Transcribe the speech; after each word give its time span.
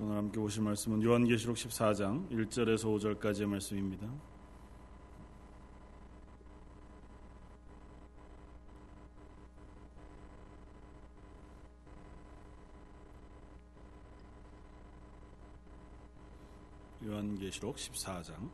오늘 0.00 0.16
함께 0.16 0.40
보실 0.40 0.62
말씀은 0.62 1.02
요한계시록 1.02 1.54
14장 1.54 2.28
1절에서 2.30 3.18
5절까지의 3.20 3.46
말씀입니다. 3.46 4.08
요한계시록 17.04 17.76
14장 17.76 18.50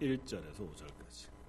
1절에서 0.00 0.58
5절까지 0.58 1.39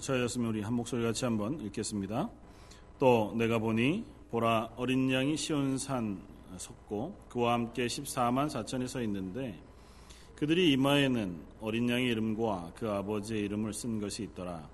차였으면 0.00 0.48
우리 0.48 0.62
한 0.62 0.74
목소리 0.74 1.02
같이 1.02 1.24
한번 1.24 1.60
읽겠습니다. 1.60 2.28
또 2.98 3.34
내가 3.36 3.58
보니 3.58 4.04
보라 4.30 4.70
어린 4.76 5.10
양이 5.10 5.36
시온산 5.36 6.20
섰고 6.56 7.14
그와 7.28 7.54
함께 7.54 7.86
14만 7.86 8.48
4천이 8.48 8.88
서 8.88 9.02
있는데 9.02 9.58
그들이 10.36 10.72
이마에는 10.72 11.36
어린 11.60 11.88
양의 11.88 12.06
이름과 12.06 12.72
그 12.76 12.88
아버지의 12.88 13.42
이름을 13.42 13.72
쓴 13.72 14.00
것이 14.00 14.22
있더라. 14.24 14.68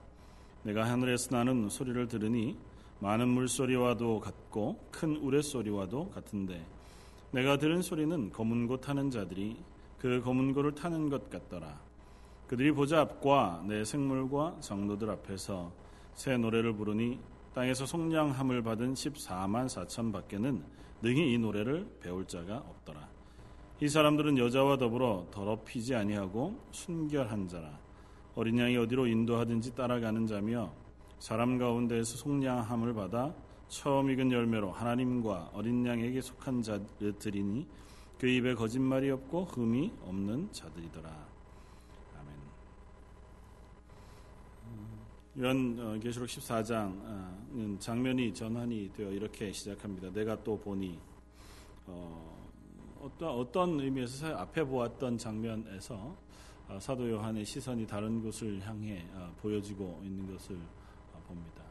내가 0.63 0.89
하늘에서 0.89 1.37
나는 1.37 1.69
소리를 1.69 2.09
들으니 2.09 2.57
많은 3.01 3.29
물소리와도 3.29 4.21
같고 4.21 4.79
큰 4.91 5.17
우레소리와도 5.17 6.11
같은데 6.11 6.65
내가 7.31 7.59
들은 7.59 7.83
소리는 7.83 8.31
검은 8.31 8.67
고 8.67 8.81
타는 8.81 9.11
자들이 9.11 9.57
그 9.99 10.21
검은 10.23 10.55
고를 10.55 10.75
타는 10.75 11.09
것 11.09 11.29
같더라. 11.31 11.81
그들이 12.47 12.73
보좌 12.73 13.01
앞과 13.01 13.65
내 13.67 13.85
생물과 13.85 14.57
성도들 14.61 15.11
앞에서 15.11 15.73
새 16.15 16.37
노래를 16.37 16.75
부르니 16.75 17.19
땅에서 17.55 17.87
속량함을 17.87 18.63
받은 18.63 18.95
14만 18.95 19.67
4천 19.67 20.13
밖에는 20.13 20.63
능히 21.03 21.33
이 21.33 21.39
노래를 21.39 21.87
배울 22.01 22.27
자가 22.27 22.59
없더라. 22.59 23.09
이 23.81 23.89
사람들은 23.89 24.39
여자와 24.39 24.79
더불어 24.79 25.27
더럽히지 25.31 25.95
아니하고 25.95 26.59
순결한 26.71 27.49
자라. 27.49 27.79
어린 28.35 28.59
양이 28.59 28.77
어디로 28.77 29.07
인도하든지 29.07 29.75
따라가는 29.75 30.27
자며 30.27 30.73
사람 31.19 31.59
가운데에서 31.59 32.17
속량함을 32.17 32.95
받아 32.95 33.35
처음 33.69 34.11
익은 34.11 34.31
열매로 34.31 34.73
하나님과 34.73 35.51
어린 35.55 35.87
양에게 35.87 36.21
속한 36.21 36.63
자들이니 36.63 37.67
그 38.19 38.27
입에 38.27 38.55
거짓말이 38.55 39.11
없고 39.11 39.45
흠이 39.45 39.93
없는 40.03 40.53
자들이더라. 40.53 41.34
요한 45.37 45.77
어, 45.81 45.99
계시록 45.99 46.29
14장 46.29 46.93
어, 47.03 47.77
장면이 47.81 48.33
전환이 48.33 48.93
되어 48.93 49.11
이렇게 49.11 49.51
시작합니다. 49.51 50.13
내가 50.13 50.41
또 50.45 50.57
보니 50.57 50.97
어, 51.89 52.49
어떤 53.03 53.31
어떤 53.31 53.81
의미에서 53.81 54.29
앞에 54.37 54.63
보았던 54.63 55.19
장면에서 55.19 56.17
사도 56.79 57.11
요한의 57.11 57.45
시선이 57.45 57.85
다른 57.85 58.23
곳을 58.23 58.65
향해 58.65 59.05
보여지고 59.43 60.01
있는 60.05 60.33
것을 60.33 60.57
봅니다. 61.27 61.65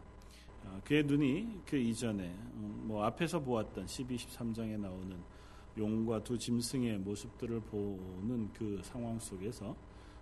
그의 0.84 1.03
눈이 1.03 1.61
그 1.66 1.78
이전에 1.78 2.36
뭐 2.53 3.03
앞에서 3.06 3.39
보았던 3.39 3.88
12, 3.88 4.17
13장에 4.17 4.78
나오는 4.78 5.17
용과 5.78 6.23
두 6.23 6.38
짐승의 6.38 7.00
모습들을 7.00 7.61
보는 7.61 8.52
그 8.53 8.81
상황 8.84 9.17
속에서 9.17 9.75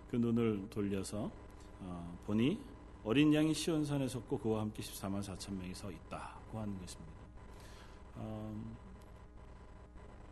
그 0.10 0.16
눈을 0.16 0.70
돌려서 0.70 1.30
보니 2.26 2.58
어린 3.04 3.34
양이 3.34 3.54
시온산에 3.54 4.08
섰고 4.08 4.38
그와 4.38 4.62
함께 4.62 4.84
14만 4.84 5.22
4천 5.22 5.54
명이 5.54 5.74
서 5.74 5.90
있다고 5.92 6.60
하는 6.60 6.78
것입니다. 6.80 7.12
음, 8.18 8.76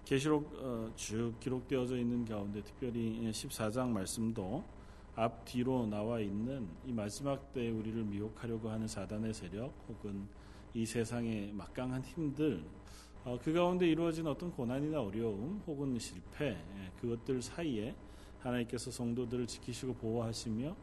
계시록 0.06 0.52
어, 0.60 0.92
쭉 0.96 1.34
기록되어져 1.40 1.98
있는 1.98 2.26
가운데 2.26 2.62
특별히 2.62 3.20
14장 3.32 3.90
말씀도 3.90 4.64
앞 5.16 5.46
뒤로 5.46 5.88
나와 5.88 6.20
있는 6.20 6.68
이 6.86 6.94
마지막 6.94 7.52
때에 7.54 7.72
우리를 7.72 8.04
미혹하려고 8.04 8.70
하는 8.70 8.88
사단의 8.88 9.34
세력 9.34 9.74
혹은 9.88 10.28
이 10.74 10.86
세상의 10.86 11.52
막강한 11.54 12.04
힘들 12.04 12.64
어, 13.26 13.38
그 13.42 13.52
가운데 13.52 13.88
이루어진 13.88 14.28
어떤 14.28 14.52
고난이나 14.52 15.02
어려움 15.02 15.62
혹은 15.66 15.98
실패 15.98 16.50
예, 16.50 16.92
그것들 17.02 17.42
사이에 17.42 17.96
하나님께서 18.40 18.92
성도들을 18.92 19.48
지키시고 19.48 19.96
보호하시며 19.96 20.76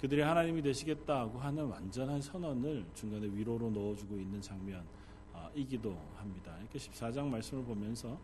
그들이 0.00 0.20
하나님이 0.20 0.62
되시겠다고 0.62 1.38
하는 1.38 1.66
완전한 1.66 2.20
선언을 2.20 2.86
중간에 2.94 3.26
위로로 3.26 3.70
넣어주고 3.70 4.16
있는 4.16 4.40
장면이기도 4.40 5.96
합니다. 6.16 6.56
이렇게 6.60 6.78
14장 6.78 7.26
말씀을 7.26 7.64
보면서 7.64 8.18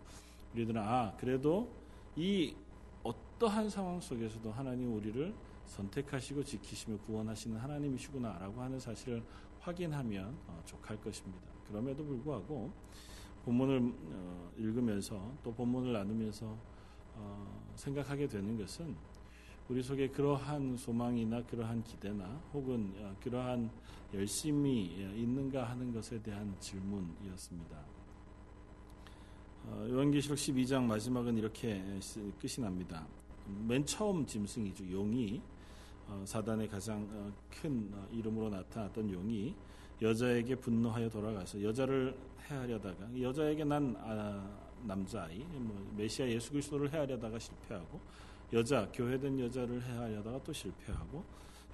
우리들은 0.55 0.81
아 0.81 1.15
그래도 1.19 1.69
이 2.15 2.55
어떠한 3.03 3.69
상황 3.69 4.01
속에서도 4.01 4.51
하나님 4.53 4.95
우리를 4.95 5.35
선택하시고 5.67 6.45
지키시며 6.45 6.99
구원하시는 6.99 7.59
하나님이시구나라고 7.59 8.61
하는 8.61 8.79
사실을 8.79 9.23
확인하면 9.61 10.37
어, 10.47 10.63
족할 10.65 11.01
것입니다. 11.01 11.49
그럼에도 11.67 12.05
불구하고 12.05 12.71
본문을 13.45 13.93
어, 14.13 14.53
읽으면서 14.59 15.33
또 15.43 15.53
본문을 15.53 15.93
나누면서 15.93 16.57
어, 17.17 17.73
생각하게 17.75 18.29
되는 18.29 18.57
것은 18.57 18.95
우리 19.69 19.83
속에 19.83 20.09
그러한 20.09 20.77
소망이나 20.77 21.43
그러한 21.45 21.83
기대나 21.85 22.25
혹은 22.53 22.93
어, 22.99 23.17
그러한 23.23 23.71
열심이 24.13 24.85
있는가 25.17 25.65
하는 25.65 25.91
것에 25.93 26.21
대한 26.23 26.55
질문이었습니다. 26.61 27.77
어, 29.67 29.87
요한계시록 29.89 30.37
12장 30.37 30.83
마지막은 30.83 31.39
이렇게 31.39 31.83
끝이 32.39 32.63
납니다. 32.63 33.07
맨 33.67 33.85
처음 33.87 34.27
짐승이죠. 34.27 34.91
용이 34.93 35.41
어, 36.09 36.23
사단의 36.27 36.69
가장 36.69 37.33
큰 37.51 37.91
이름으로 38.13 38.51
나타났던 38.51 39.11
용이 39.11 39.55
여자에게 40.03 40.57
분노하여 40.57 41.09
돌아가서 41.09 41.63
여자를 41.63 42.15
해하려다가 42.51 43.19
여자에게 43.19 43.65
난 43.65 43.97
아, 43.99 44.47
남자아이 44.83 45.39
뭐 45.39 45.95
메시아 45.97 46.29
예수 46.29 46.51
그리스도를 46.51 46.93
해하려다가 46.93 47.39
실패하고 47.39 47.99
여자 48.55 48.89
교회된 48.93 49.41
여자를 49.41 49.83
해하려다가 49.83 50.41
또 50.45 50.53
실패하고 50.53 51.25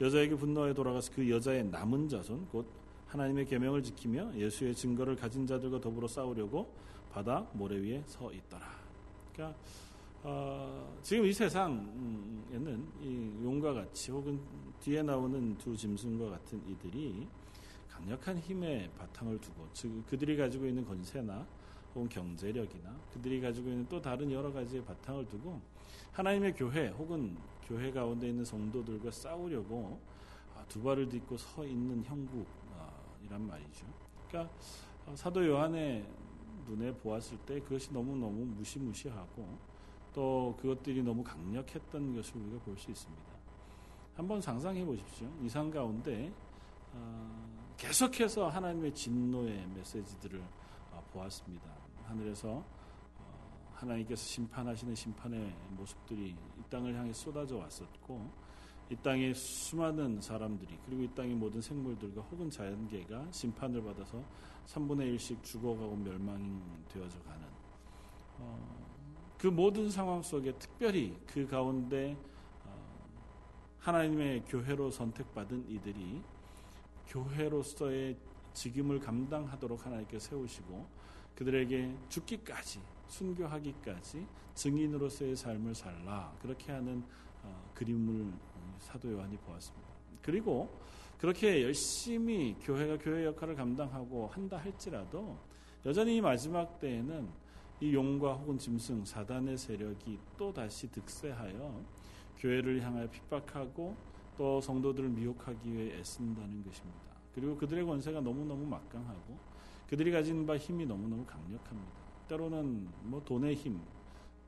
여자에게 0.01 0.35
분노하여 0.35 0.73
돌아가서 0.73 1.13
그 1.15 1.29
여자의 1.29 1.65
남은 1.65 2.09
자손 2.09 2.49
곧 2.49 2.67
하나님의 3.07 3.45
계명을 3.45 3.83
지키며 3.83 4.35
예수의 4.35 4.75
증거를 4.75 5.15
가진 5.15 5.47
자들과 5.47 5.79
더불어 5.79 6.09
싸우려고 6.09 6.73
바다 7.13 7.47
모래 7.53 7.77
위에 7.77 8.03
서 8.07 8.33
있더라. 8.33 8.67
그러니까 9.33 9.59
어, 10.23 10.99
지금 11.03 11.27
이 11.27 11.33
세상에는 11.33 12.87
이 13.03 13.45
용과 13.45 13.75
같이 13.75 14.11
혹은 14.11 14.41
뒤에 14.81 15.03
나오는 15.03 15.59
두 15.59 15.77
짐승과 15.77 16.31
같은 16.31 16.63
이들이 16.67 17.27
강력한 17.91 18.39
힘의 18.39 18.91
바탕을 18.99 19.39
두고 19.39 19.69
즉 19.75 20.03
그들이 20.07 20.35
가지고 20.35 20.67
있는 20.67 20.85
권세나 20.87 21.47
혹은 21.95 22.09
경제력이나 22.09 22.97
그들이 23.13 23.41
가지고 23.41 23.69
있는 23.69 23.87
또 23.89 24.01
다른 24.01 24.31
여러 24.33 24.51
가지의 24.51 24.83
바탕을 24.85 25.27
두고 25.29 25.61
하나님의 26.13 26.55
교회 26.55 26.89
혹은 26.89 27.37
교회 27.65 27.91
가운데 27.91 28.29
있는 28.29 28.45
성도들과 28.45 29.11
싸우려고 29.11 30.01
아, 30.57 30.65
두 30.69 30.83
발을 30.83 31.09
딛고 31.09 31.37
서 31.37 31.65
있는 31.65 32.03
형국이란 32.05 33.47
말이죠. 33.47 33.87
그러니까 34.29 34.53
어, 35.07 35.15
사도 35.17 35.47
요한의 35.47 36.05
눈에 36.67 36.93
보았을 36.95 37.39
때 37.39 37.61
그것이 37.61 37.93
너무너무 37.93 38.45
무시무시하고 38.45 39.59
또 40.13 40.57
그것들이 40.61 41.03
너무 41.03 41.23
강력했던 41.23 42.15
것을 42.17 42.37
우리가 42.41 42.59
볼 42.65 42.77
수 42.77 42.91
있습니다. 42.91 43.31
한번 44.17 44.41
상상해 44.41 44.85
보십시오. 44.85 45.29
이상 45.43 45.71
가운데 45.71 46.33
어, 46.93 47.75
계속해서 47.77 48.49
하나님의 48.49 48.93
진노의 48.93 49.67
메시지들을 49.75 50.43
어, 50.93 51.03
보았습니다. 51.13 51.71
하늘에서 52.07 52.63
하나님께서 53.81 54.23
심판하시는 54.23 54.95
심판의 54.95 55.55
모습들이 55.71 56.31
이 56.31 56.63
땅을 56.71 56.95
향해 56.95 57.13
쏟아져 57.13 57.57
왔었고 57.57 58.31
이 58.91 58.97
땅의 58.97 59.35
수많은 59.35 60.21
사람들이 60.21 60.79
그리고 60.85 61.03
이 61.03 61.09
땅의 61.15 61.35
모든 61.35 61.61
생물들과 61.61 62.23
혹은 62.23 62.51
자연계가 62.51 63.29
심판을 63.31 63.83
받아서 63.83 64.23
3분의 64.67 65.17
1씩 65.17 65.43
죽어가고 65.43 65.97
멸망되어져 65.97 67.23
가는 67.23 67.47
어, 68.39 68.59
그 69.39 69.47
모든 69.47 69.91
상황 69.91 70.23
속에 70.23 70.53
특별히 70.59 71.17
그 71.27 71.47
가운데 71.47 72.17
어, 72.65 73.07
하나님의 73.79 74.45
교회로 74.47 74.91
선택받은 74.91 75.71
이들이 75.71 76.21
교회로서의 77.07 78.17
직임을 78.55 78.99
감당하도록 79.01 79.87
하나님께 79.87 80.19
세우시고 80.19 80.87
그들에게 81.37 81.95
죽기까지 82.09 82.81
순교하기까지 83.11 84.27
증인으로서의 84.55 85.37
삶을 85.37 85.75
살라 85.75 86.33
그렇게 86.41 86.73
하는 86.73 87.03
어, 87.43 87.71
그림을 87.75 88.33
사도 88.79 89.13
요한이 89.13 89.37
보았습니다. 89.39 89.89
그리고 90.23 90.69
그렇게 91.19 91.63
열심히 91.63 92.57
교회가 92.63 92.99
교회 92.99 93.27
역할을 93.27 93.55
감당하고 93.55 94.29
한다 94.29 94.57
할지라도 94.57 95.39
여전히 95.85 96.17
이 96.17 96.21
마지막 96.21 96.79
때에는 96.79 97.29
이 97.81 97.95
용과 97.95 98.35
혹은 98.35 98.59
짐승 98.59 99.05
사단의 99.05 99.57
세력이 99.57 100.19
또 100.37 100.53
다시 100.53 100.91
득세하여 100.91 101.83
교회를 102.39 102.83
향하여 102.83 103.09
핍박하고 103.11 103.97
또 104.37 104.61
성도들을 104.61 105.09
미혹하기 105.11 105.73
위해 105.73 105.99
애쓴다는 105.99 106.65
것입니다. 106.65 107.01
그리고 107.35 107.57
그들의 107.57 107.85
권세가 107.85 108.21
너무너무 108.21 108.67
막강하고 108.67 109.39
그들이 109.89 110.11
가진 110.11 110.47
바 110.47 110.57
힘이 110.57 110.87
너무너무 110.87 111.25
강력합니다. 111.25 112.10
때로는 112.31 112.89
뭐 113.03 113.23
돈의 113.25 113.57
힘 113.57 113.81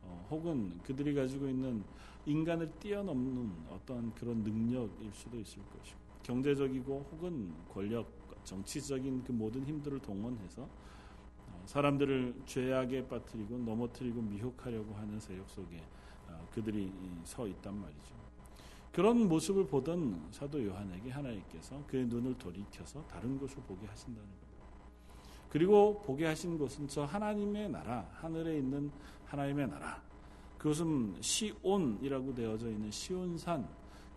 어, 0.02 0.26
혹은 0.30 0.78
그들이 0.84 1.14
가지고 1.14 1.48
있는 1.48 1.82
인간을 2.26 2.70
뛰어넘는 2.78 3.52
어떤 3.70 4.14
그런 4.14 4.42
능력일 4.44 5.12
수도 5.12 5.38
있을 5.40 5.60
것이고 5.64 5.98
경제적이고 6.22 7.08
혹은 7.10 7.52
권력 7.68 8.08
정치적인 8.44 9.24
그 9.24 9.32
모든 9.32 9.64
힘들을 9.64 9.98
동원해서 9.98 10.62
어, 10.62 11.62
사람들을 11.66 12.42
죄악에 12.46 13.08
빠뜨리고 13.08 13.58
넘어뜨리고 13.58 14.22
미혹하려고 14.22 14.94
하는 14.94 15.18
세력 15.18 15.48
속에 15.50 15.82
어, 16.28 16.48
그들이 16.52 16.92
서 17.24 17.48
있단 17.48 17.74
말이죠. 17.74 18.22
그런 18.92 19.26
모습을 19.26 19.66
보던 19.66 20.28
사도 20.30 20.64
요한에게 20.64 21.10
하나님께서 21.10 21.82
그의 21.86 22.06
눈을 22.06 22.36
돌이켜서 22.38 23.02
다른 23.08 23.38
곳을 23.38 23.56
보게 23.62 23.86
하신다는 23.86 24.28
겁니다. 24.28 24.51
그리고 25.52 26.00
보게 26.00 26.24
하신 26.24 26.56
곳은 26.56 26.88
저 26.88 27.04
하나님의 27.04 27.68
나라, 27.68 28.08
하늘에 28.14 28.56
있는 28.56 28.90
하나님의 29.26 29.68
나라. 29.68 30.00
그것은 30.56 31.14
시온이라고 31.20 32.34
되어져 32.34 32.70
있는 32.70 32.90
시온산, 32.90 33.68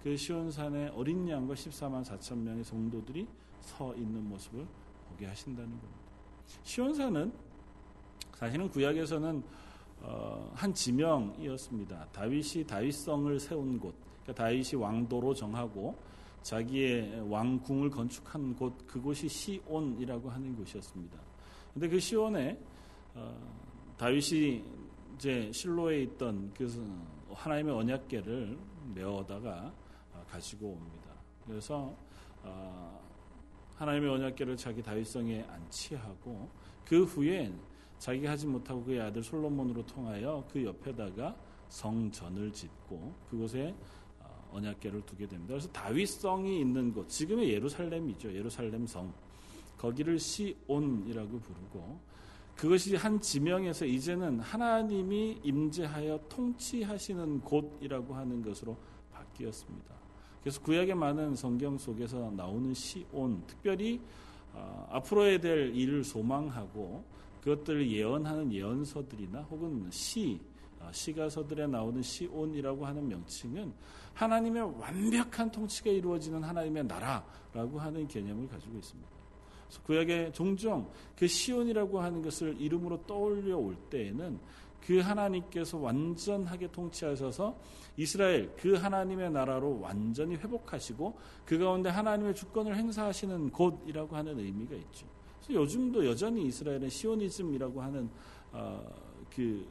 그 0.01 0.15
시온산에 0.15 0.93
어린 0.95 1.27
양과 1.27 1.53
14만 1.53 2.05
4천 2.05 2.37
명의 2.37 2.63
성도들이 2.63 3.27
서 3.59 3.93
있는 3.95 4.29
모습을 4.29 4.65
보게 5.09 5.25
하신다는 5.25 5.71
겁니다. 5.71 5.99
시온산은 6.63 7.33
사실은 8.33 8.69
구약에서는 8.69 9.43
어, 10.03 10.51
한 10.55 10.73
지명이었습니다. 10.73 12.07
다윗이 12.13 12.65
다윗성을 12.65 13.37
세운 13.41 13.77
곳, 13.77 13.93
그러니까 14.23 14.41
다윗이 14.41 14.75
왕도로 14.75 15.33
정하고 15.33 15.97
자기의 16.45 17.27
왕궁을 17.27 17.89
건축한 17.89 18.55
곳 18.55 18.85
그곳이 18.85 19.27
시온이라고 19.27 20.29
하는 20.29 20.55
곳이었습니다. 20.55 21.17
근데 21.73 21.89
그 21.89 21.99
시온에 21.99 22.59
어, 23.15 23.35
다윗이 23.97 24.63
이제 25.15 25.51
실로에 25.51 26.03
있던 26.03 26.53
그 26.53 26.69
하나님의 27.33 27.73
언약궤를 27.73 28.59
메어다가 28.93 29.73
어, 30.13 30.23
가지고 30.29 30.73
옵니다. 30.73 31.09
그래서 31.47 31.97
어, 32.43 33.01
하나님의 33.77 34.11
언약궤를 34.11 34.55
자기 34.55 34.83
다윗성에 34.83 35.47
안치하고 35.49 36.47
그 36.85 37.05
후에 37.05 37.51
자기가 37.97 38.29
하지 38.29 38.45
못하고 38.45 38.83
그의 38.83 39.01
아들 39.01 39.23
솔로몬으로 39.23 39.83
통하여 39.87 40.47
그 40.51 40.63
옆에다가 40.63 41.35
성전을 41.69 42.53
짓고 42.53 43.15
그곳에 43.31 43.73
언약궤를 44.55 45.01
두게 45.05 45.27
됩니다. 45.27 45.53
그래서 45.53 45.67
다윗성이 45.69 46.59
있는 46.61 46.93
곳, 46.93 47.07
지금의 47.09 47.49
예루살렘이죠. 47.49 48.33
예루살렘 48.33 48.87
성. 48.87 49.13
거기를 49.77 50.17
시온이라고 50.17 51.39
부르고 51.39 51.99
그것이 52.55 52.95
한 52.95 53.19
지명에서 53.19 53.85
이제는 53.85 54.39
하나님이 54.39 55.41
임재하여 55.43 56.21
통치하시는 56.29 57.41
곳이라고 57.41 58.15
하는 58.15 58.41
것으로 58.41 58.77
바뀌었습니다. 59.11 59.93
그래서 60.41 60.61
구약의 60.61 60.95
많은 60.95 61.35
성경 61.35 61.77
속에서 61.77 62.31
나오는 62.31 62.73
시온, 62.73 63.43
특별히 63.45 63.99
어, 64.53 64.87
앞으로에 64.91 65.39
될 65.39 65.75
일을 65.75 66.03
소망하고 66.03 67.03
그것들을 67.41 67.91
예언하는 67.91 68.53
예언서들이나 68.53 69.41
혹은 69.41 69.87
시, 69.91 70.39
어, 70.39 70.54
시가서들에 70.91 71.67
나오는 71.67 72.01
시온이라고 72.01 72.85
하는 72.85 73.07
명칭은 73.07 73.73
하나님의 74.13 74.63
완벽한 74.79 75.51
통치가 75.51 75.89
이루어지는 75.89 76.43
하나님의 76.43 76.85
나라라고 76.85 77.79
하는 77.79 78.07
개념을 78.07 78.47
가지고 78.47 78.77
있습니다. 78.77 79.15
구약에 79.83 80.31
종종 80.31 80.89
그 81.17 81.27
시온이라고 81.27 81.99
하는 81.99 82.21
것을 82.21 82.59
이름으로 82.59 83.05
떠올려 83.05 83.57
올 83.57 83.75
때에는 83.89 84.39
그 84.85 84.99
하나님께서 84.99 85.79
완전하게 85.79 86.71
통치하셔서 86.71 87.57
이스라엘 87.97 88.55
그 88.55 88.75
하나님의 88.75 89.31
나라로 89.31 89.79
완전히 89.81 90.35
회복하시고 90.35 91.17
그 91.45 91.57
가운데 91.57 91.89
하나님의 91.89 92.35
주권을 92.35 92.75
행사하시는 92.75 93.49
곳이라고 93.49 94.15
하는 94.15 94.39
의미가 94.39 94.75
있죠. 94.75 95.07
요즘도 95.49 96.05
여전히 96.05 96.45
이스라엘은 96.45 96.89
시오니즘이라고 96.89 97.81
하는 97.81 98.09
어, 98.51 98.81
그 99.35 99.65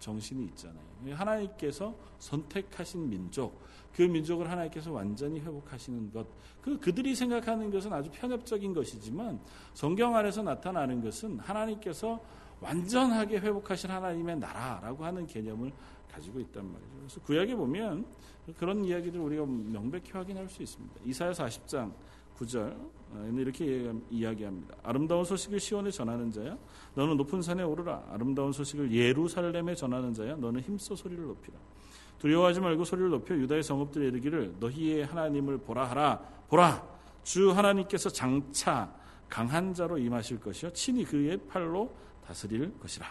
정신이 0.00 0.44
있잖아요. 0.46 0.80
하나님께서 1.12 1.94
선택하신 2.18 3.08
민족, 3.08 3.60
그 3.94 4.02
민족을 4.02 4.50
하나님께서 4.50 4.92
완전히 4.92 5.40
회복하시는 5.40 6.12
것, 6.12 6.26
그 6.62 6.78
그들이 6.78 7.14
생각하는 7.14 7.70
것은 7.70 7.92
아주 7.92 8.10
편협적인 8.12 8.74
것이지만 8.74 9.40
성경 9.74 10.16
안에서 10.16 10.42
나타나는 10.42 11.02
것은 11.02 11.38
하나님께서 11.38 12.20
완전하게 12.60 13.38
회복하신 13.38 13.90
하나님의 13.90 14.38
나라라고 14.38 15.04
하는 15.04 15.26
개념을 15.26 15.72
가지고 16.12 16.40
있단 16.40 16.64
말이죠. 16.70 16.92
그래서 16.98 17.20
구약에 17.20 17.54
보면 17.54 18.04
그런 18.56 18.84
이야기들 18.84 19.20
우리가 19.20 19.46
명백히 19.46 20.12
확인할 20.12 20.48
수 20.48 20.62
있습니다. 20.62 21.00
이사야 21.04 21.32
40장 21.32 21.92
9절. 22.40 22.90
이렇게 23.36 23.92
이야기합니다. 24.08 24.76
아름다운 24.84 25.24
소식을 25.24 25.58
시온에 25.58 25.90
전하는 25.90 26.30
자야 26.30 26.56
너는 26.94 27.16
높은 27.16 27.42
산에 27.42 27.62
오르라. 27.62 28.04
아름다운 28.10 28.52
소식을 28.52 28.92
예루살렘에 28.92 29.74
전하는 29.74 30.14
자야 30.14 30.36
너는 30.36 30.60
힘써 30.60 30.94
소리를 30.94 31.22
높이라. 31.24 31.58
두려워하지 32.18 32.60
말고 32.60 32.84
소리를 32.84 33.10
높여 33.10 33.34
유다의 33.34 33.62
성읍들에 33.62 34.06
이르기를 34.08 34.54
너희의 34.60 35.06
하나님을 35.06 35.58
보라 35.58 35.90
하라. 35.90 36.18
보라! 36.48 36.86
주 37.22 37.50
하나님께서 37.50 38.10
장차 38.10 38.94
강한 39.28 39.74
자로 39.74 39.98
임하실 39.98 40.40
것이요. 40.40 40.72
친히 40.72 41.04
그의 41.04 41.36
팔로 41.48 41.92
다스릴 42.26 42.78
것이라 42.78 43.06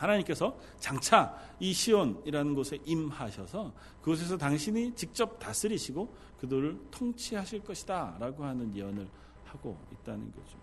하나님께서 0.00 0.56
장차 0.78 1.34
이 1.58 1.72
시온이라는 1.72 2.54
곳에 2.54 2.78
임하셔서 2.84 3.72
그곳에서 4.00 4.36
당신이 4.36 4.94
직접 4.94 5.38
다스리시고 5.38 6.14
그들을 6.40 6.78
통치하실 6.90 7.60
것이다 7.60 8.16
라고 8.18 8.44
하는 8.44 8.74
예언을 8.74 9.06
하고 9.44 9.78
있다는 9.92 10.32
거죠. 10.32 10.58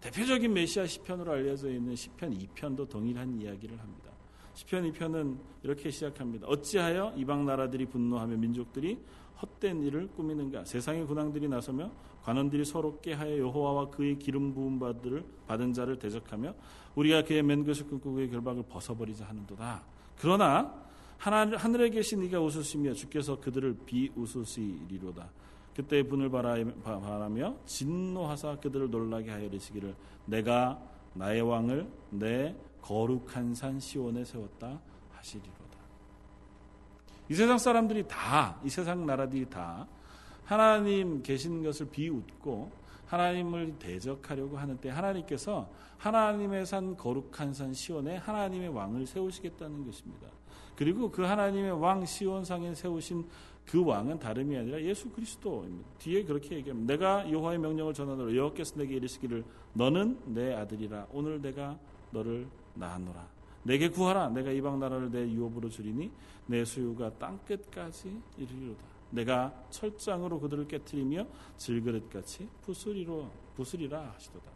대표적인 0.00 0.52
메시아 0.52 0.86
시편으로 0.86 1.32
알려져 1.32 1.70
있는 1.70 1.94
시편 1.94 2.36
2편도 2.36 2.88
동일한 2.88 3.40
이야기를 3.40 3.78
합니다. 3.78 4.10
시편 4.54 4.90
2편은 4.92 5.38
이렇게 5.62 5.90
시작합니다. 5.90 6.46
어찌하여 6.48 7.14
이방 7.16 7.46
나라들이 7.46 7.86
분노하며 7.86 8.36
민족들이 8.36 8.98
헛된 9.40 9.82
일을 9.82 10.08
꾸미는가? 10.08 10.64
세상의 10.64 11.06
군왕들이 11.06 11.48
나서며 11.48 11.90
관원들이 12.24 12.64
서럽게 12.64 13.14
하여 13.14 13.38
여호와와 13.38 13.90
그의 13.90 14.18
기름 14.18 14.54
부음 14.54 14.78
받을 14.78 15.24
받은 15.46 15.72
자를 15.72 15.98
대적하며 15.98 16.54
우리가 16.94 17.24
그의 17.24 17.42
맨 17.42 17.64
것을 17.64 17.86
끊고 17.86 18.12
그의 18.12 18.30
결박을 18.30 18.64
벗어버리자 18.68 19.24
하는도다. 19.26 19.82
그러나 20.20 20.72
하늘, 21.18 21.56
하늘에 21.56 21.90
계신 21.90 22.22
이가 22.22 22.40
웃으시며 22.40 22.94
주께서 22.94 23.40
그들을 23.40 23.76
비웃으시리로다. 23.86 25.30
그때 25.74 26.02
분을 26.02 26.30
바라며 26.30 27.56
진노하사 27.64 28.56
그들을 28.56 28.90
놀라게 28.90 29.30
하여 29.30 29.44
이르시기를 29.46 29.94
내가 30.26 30.80
나의 31.14 31.42
왕을 31.42 31.88
내 32.10 32.54
거룩한 32.82 33.54
산 33.54 33.80
시온에 33.80 34.24
세웠다 34.24 34.80
하시리로다. 35.12 35.62
이 37.28 37.34
세상 37.34 37.56
사람들이 37.56 38.06
다, 38.06 38.60
이 38.64 38.68
세상 38.68 39.06
나라들이 39.06 39.48
다 39.48 39.86
하나님 40.52 41.22
계신 41.22 41.62
것을 41.62 41.88
비웃고 41.88 42.70
하나님을 43.06 43.78
대적하려고 43.78 44.58
하는 44.58 44.76
때 44.76 44.90
하나님께서 44.90 45.66
하나님의 45.96 46.66
산 46.66 46.94
거룩한 46.94 47.54
산 47.54 47.72
시온에 47.72 48.16
하나님의 48.16 48.68
왕을 48.68 49.06
세우시겠다는 49.06 49.86
것입니다. 49.86 50.28
그리고 50.76 51.10
그 51.10 51.22
하나님의 51.22 51.72
왕 51.80 52.04
시온상에 52.04 52.74
세우신 52.74 53.26
그 53.66 53.82
왕은 53.82 54.18
다름이 54.18 54.54
아니라 54.54 54.82
예수 54.82 55.08
그리스도입니다. 55.10 55.88
뒤에 55.98 56.24
그렇게 56.24 56.56
얘기합니다. 56.56 56.92
내가 56.92 57.30
여호와의 57.30 57.58
명령을 57.58 57.94
전하노라 57.94 58.34
여호와께서 58.34 58.76
내게 58.76 58.96
이르시기를 58.96 59.44
너는 59.72 60.18
내 60.26 60.52
아들이라 60.52 61.06
오늘 61.12 61.40
내가 61.40 61.78
너를 62.10 62.46
낳았노라. 62.74 63.26
내게 63.62 63.88
구하라 63.88 64.28
내가 64.30 64.50
이방 64.50 64.80
나라를 64.80 65.10
내 65.10 65.30
유업으로 65.30 65.70
주리니 65.70 66.10
내 66.46 66.62
수유가 66.62 67.10
땅 67.18 67.38
끝까지 67.46 68.20
이르리로다. 68.36 68.91
내가 69.12 69.54
철장으로 69.70 70.40
그들을 70.40 70.66
깨뜨리며 70.66 71.26
질그릇같이 71.56 72.48
부수리로 72.62 73.30
부수리라 73.54 74.12
하시도다. 74.14 74.50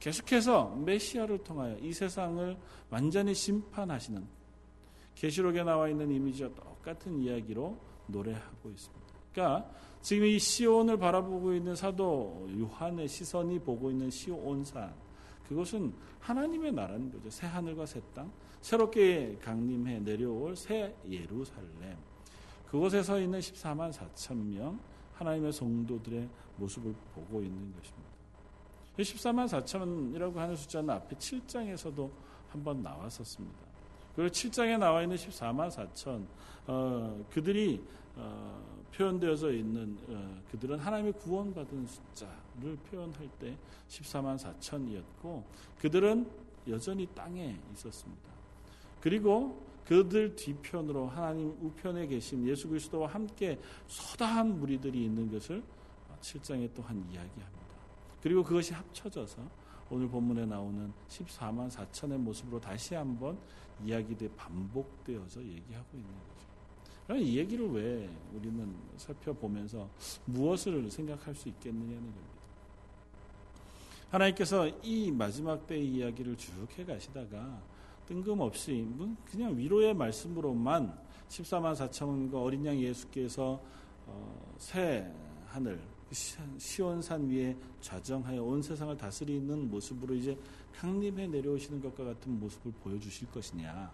계속해서 0.00 0.76
메시아를 0.76 1.38
통하여 1.38 1.76
이 1.78 1.92
세상을 1.92 2.56
완전히 2.90 3.34
심판하시는 3.34 4.24
계시록에 5.14 5.64
나와 5.64 5.88
있는 5.88 6.10
이미지와 6.10 6.50
똑같은 6.54 7.20
이야기로 7.20 7.76
노래하고 8.06 8.70
있습니다. 8.70 9.06
그러니까 9.32 9.70
지금 10.00 10.26
이 10.26 10.38
시온을 10.38 10.98
바라보고 10.98 11.54
있는 11.54 11.74
사도 11.74 12.48
요한의 12.58 13.08
시선이 13.08 13.58
보고 13.60 13.90
있는 13.90 14.10
시온산 14.10 14.94
그것은 15.48 15.92
하나님의 16.20 16.72
나라는 16.72 17.10
거죠. 17.10 17.30
새 17.30 17.46
하늘과 17.46 17.86
새 17.86 18.00
땅, 18.14 18.30
새롭게 18.60 19.38
강림해 19.42 20.00
내려올 20.00 20.54
새 20.54 20.94
예루살렘. 21.08 21.96
그곳에 22.70 23.02
서 23.02 23.18
있는 23.18 23.38
14만 23.40 23.92
4천 23.92 24.36
명 24.36 24.78
하나님의 25.14 25.52
성도들의 25.52 26.28
모습을 26.56 26.94
보고 27.14 27.42
있는 27.42 27.72
것입니다. 27.74 28.08
14만 28.96 29.46
4천이라고 29.46 30.34
하는 30.34 30.56
숫자는 30.56 30.90
앞에 30.90 31.16
7장에서도 31.16 32.10
한번 32.50 32.82
나왔었습니다. 32.82 33.56
그리고 34.14 34.30
7장에 34.30 34.78
나와 34.78 35.02
있는 35.02 35.16
14만 35.16 35.70
4천 35.70 36.26
어, 36.66 37.24
그들이 37.30 37.82
어, 38.16 38.60
표현되어져 38.94 39.52
있는 39.52 39.96
어, 40.08 40.42
그들은 40.50 40.78
하나님의 40.78 41.12
구원받은 41.12 41.86
숫자를 41.86 42.76
표현할 42.90 43.28
때 43.38 43.56
14만 43.88 44.36
4천이었고 44.36 45.42
그들은 45.78 46.28
여전히 46.68 47.06
땅에 47.14 47.56
있었습니다. 47.74 48.28
그리고 49.00 49.62
그들 49.88 50.36
뒤편으로 50.36 51.08
하나님 51.08 51.48
우편에 51.62 52.06
계신 52.08 52.46
예수 52.46 52.68
그리스도와 52.68 53.08
함께 53.08 53.58
서다한 53.86 54.60
무리들이 54.60 55.06
있는 55.06 55.32
것을 55.32 55.62
7장에 56.20 56.70
또한 56.74 56.98
이야기합니다. 57.10 57.48
그리고 58.22 58.44
그것이 58.44 58.74
합쳐져서 58.74 59.40
오늘 59.88 60.06
본문에 60.08 60.44
나오는 60.44 60.92
14만 61.08 61.70
4천의 61.70 62.18
모습으로 62.18 62.60
다시 62.60 62.94
한번 62.94 63.38
이야기돼 63.82 64.28
반복되어서 64.36 65.40
얘기하고 65.42 65.96
있는 65.96 66.10
거죠. 66.10 66.46
그럼 67.06 67.22
이 67.22 67.38
얘기를 67.38 67.66
왜 67.70 68.10
우리는 68.34 68.70
살펴보면서 68.98 69.88
무엇을 70.26 70.90
생각할 70.90 71.34
수 71.34 71.48
있겠느냐는 71.48 72.02
겁니다. 72.02 72.38
하나님께서 74.10 74.68
이 74.82 75.10
마지막 75.10 75.66
때의 75.66 75.86
이야기를 75.86 76.36
쭉 76.36 76.52
해가시다가 76.78 77.77
뜬금없이 78.08 78.86
뭐 78.88 79.14
그냥 79.30 79.56
위로의 79.56 79.94
말씀으로만 79.94 80.98
14만 81.28 81.74
4천과 81.74 82.42
어린 82.42 82.64
양 82.64 82.80
예수께서 82.80 83.60
어, 84.06 84.54
새 84.56 85.06
하늘 85.46 85.78
시온산 86.56 87.28
위에 87.28 87.54
좌정하여 87.82 88.42
온 88.42 88.62
세상을 88.62 88.96
다스리는 88.96 89.70
모습으로 89.70 90.14
이제 90.14 90.38
강림해 90.74 91.26
내려오시는 91.26 91.82
것과 91.82 92.04
같은 92.04 92.40
모습을 92.40 92.72
보여주실 92.82 93.30
것이냐. 93.30 93.92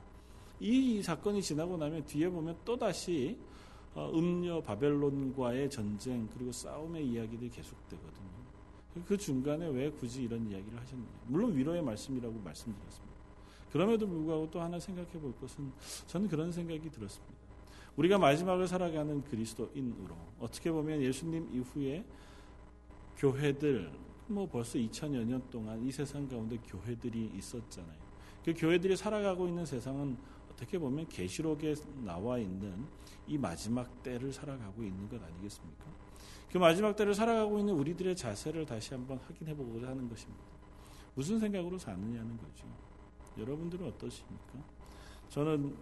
이 0.61 1.03
사건이 1.03 1.43
지나고 1.43 1.77
나면 1.77 2.05
뒤에 2.05 2.29
보면 2.29 2.57
또다시 2.65 3.37
어, 3.95 4.11
음녀 4.15 4.61
바벨론과의 4.61 5.71
전쟁 5.71 6.29
그리고 6.33 6.53
싸움의 6.53 7.05
이야기들이 7.05 7.51
계속되거든요. 7.51 8.35
그 9.07 9.17
중간에 9.17 9.67
왜 9.67 9.91
굳이 9.91 10.23
이런 10.23 10.49
이야기를 10.49 10.81
하셨느냐. 10.81 11.09
물론 11.27 11.57
위로의 11.57 11.83
말씀이라고 11.83 12.39
말씀드렸습니다. 12.45 13.14
그럼에도 13.75 14.07
불구하고 14.07 14.49
또 14.53 14.61
하나 14.61 14.79
생각해 14.79 15.11
볼 15.15 15.37
것은 15.41 15.73
저는 16.07 16.29
그런 16.29 16.53
생각이 16.53 16.89
들었습니다. 16.91 17.35
우리가 17.97 18.19
마지막을 18.19 18.69
살아가는 18.69 19.21
그리스도인으로 19.25 20.17
어떻게 20.39 20.71
보면 20.71 21.03
예수님 21.03 21.53
이후에 21.53 22.05
교회들 23.17 23.91
뭐 24.29 24.49
벌써 24.49 24.79
2000여 24.79 25.25
년 25.25 25.43
동안 25.51 25.85
이 25.85 25.91
세상 25.91 26.29
가운데 26.29 26.57
교회들이 26.59 27.33
있었잖아요. 27.35 27.99
그 28.45 28.55
교회들이 28.57 28.97
살아가고 28.97 29.49
있는 29.49 29.67
세상은 29.67 30.17
어떻게 30.53 30.79
보면 30.79 31.09
계시록에 31.09 31.75
나와 32.05 32.39
있는 32.39 32.87
이 33.27 33.37
마지막 33.37 34.05
때를 34.05 34.33
살아가고 34.33 34.85
있는 34.85 35.09
것 35.09 35.21
아니겠습니까? 35.21 35.85
그 36.53 36.59
마지막 36.59 36.95
때를 36.95 37.13
살아가고 37.13 37.59
있는 37.59 37.75
우리들의 37.75 38.15
자세를 38.15 38.67
다시 38.67 38.95
한번 38.95 39.19
확인해 39.19 39.53
보고자 39.53 39.89
하는 39.89 40.09
것입니다. 40.09 40.45
무슨 41.17 41.41
생각으로 41.41 41.77
사느냐는 41.77 42.37
거죠. 42.37 42.94
여러분들은 43.39 43.87
어떠십니까? 43.87 44.53
저는 45.31 45.75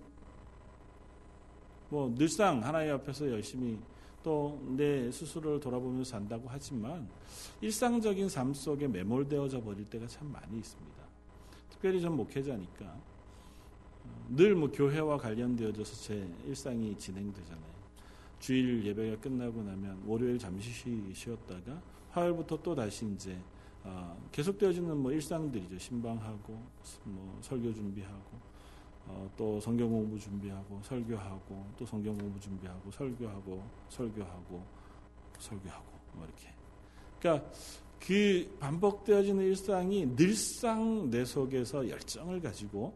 뭐 1.88 2.14
늘상 2.16 2.64
하나님 2.64 2.94
앞에서 2.94 3.30
열심히 3.30 3.78
또 4.23 4.59
내 4.76 5.11
스스로를 5.11 5.61
돌아보면서 5.61 6.11
산다고 6.11 6.44
하지만 6.49 7.09
일상적인 7.61 8.28
삶 8.28 8.54
속에 8.54 8.88
매몰되어져 8.88 9.62
버릴 9.62 9.85
때가 9.85 10.06
참 10.06 10.30
많이 10.32 10.59
있습니다. 10.59 11.02
특별히 11.71 12.00
전 12.00 12.16
목회자니까 12.16 12.85
어, 12.85 14.26
늘뭐 14.30 14.71
교회와 14.73 15.18
관련되어져서 15.18 16.02
제 16.02 16.28
일상이 16.47 16.97
진행되잖아요. 16.97 17.73
주일 18.40 18.85
예배가 18.87 19.21
끝나고 19.21 19.62
나면 19.62 20.02
월요일 20.06 20.38
잠시 20.38 21.12
쉬었다가 21.14 21.80
화요일부터 22.11 22.61
또 22.62 22.75
다시 22.75 23.06
이제 23.06 23.38
어, 23.84 24.16
계속되어지는 24.30 24.96
뭐 24.96 25.12
일상들이죠. 25.12 25.78
신방하고 25.78 26.62
뭐 27.04 27.38
설교 27.40 27.72
준비하고 27.74 28.52
어, 29.06 29.30
또 29.36 29.60
성경 29.60 29.90
공부 29.90 30.18
준비하고 30.18 30.80
설교하고 30.82 31.66
또 31.76 31.84
성경 31.84 32.16
공부 32.16 32.38
준비하고 32.40 32.90
설교하고 32.90 33.62
설교하고 33.88 34.62
설교하고 35.38 35.86
뭐 36.14 36.26
이렇게. 36.26 36.48
그러니까 37.18 37.50
그 37.98 38.56
반복되어지는 38.58 39.44
일상이 39.44 40.06
늘상 40.16 41.10
내 41.10 41.24
속에서 41.24 41.88
열정을 41.88 42.40
가지고 42.40 42.92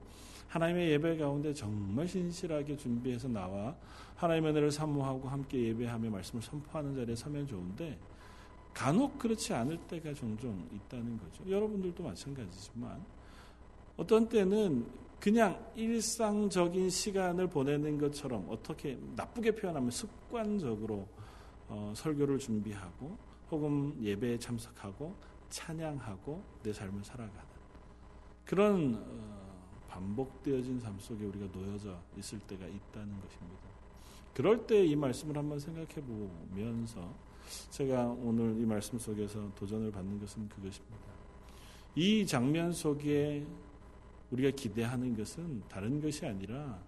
하나님의 0.49 0.91
예배 0.93 1.19
가운데 1.19 1.53
정말 1.53 2.09
신실하게 2.09 2.77
준비해서 2.77 3.29
나와 3.29 3.77
하나님의 4.17 4.53
은혜를 4.53 4.71
사모하고 4.71 5.29
함께 5.29 5.69
예배하며 5.69 6.11
말씀을 6.11 6.43
선포하는 6.43 6.95
자리에 6.95 7.15
서면 7.15 7.47
좋은데 7.47 7.99
간혹 8.77 9.19
그렇지 9.19 9.55
않을 9.55 9.79
때가 9.89 10.13
종종 10.13 10.69
있다는 10.71 11.17
거죠. 11.17 11.43
여러분들도 11.49 12.03
마찬가지지만 12.03 13.03
어떤 13.97 14.29
때는 14.29 14.87
그냥 15.19 15.59
일상적인 15.75 16.91
시간을 16.91 17.49
보내는 17.49 17.97
것처럼 17.97 18.47
어떻게 18.51 18.99
나쁘게 19.17 19.53
표현하면 19.53 19.91
습관적으로 19.91 21.09
어, 21.69 21.95
설교를 21.97 22.39
준비하고 22.39 23.17
혹은 23.51 23.97
예배에 24.03 24.39
참석하고 24.39 25.17
찬양하고 25.49 26.45
내 26.63 26.71
삶을 26.71 27.03
살아가는 27.03 27.41
그런 28.45 28.95
어, 28.95 29.87
반복되어진 29.89 30.81
삶 30.81 30.99
속에 30.99 31.25
우리가 31.25 31.47
놓여져 31.51 31.99
있을 32.19 32.39
때가 32.41 32.67
있다는 32.67 33.19
것입니다. 33.23 33.67
그럴 34.35 34.67
때 34.67 34.85
이 34.85 34.95
말씀을 34.95 35.39
한번 35.39 35.59
생각해 35.59 35.95
보면서 35.95 37.26
제가 37.71 38.09
오늘 38.09 38.59
이 38.61 38.65
말씀 38.65 38.99
속에서 38.99 39.53
도전을 39.55 39.91
받는 39.91 40.19
것은 40.21 40.49
그것입니다. 40.49 41.07
이 41.95 42.27
장면 42.27 42.73
속에 42.73 43.47
우리가 44.31 44.51
기대하는 44.51 45.17
것은 45.17 45.63
다른 45.69 46.01
것이 46.01 46.27
아니라 46.27 46.83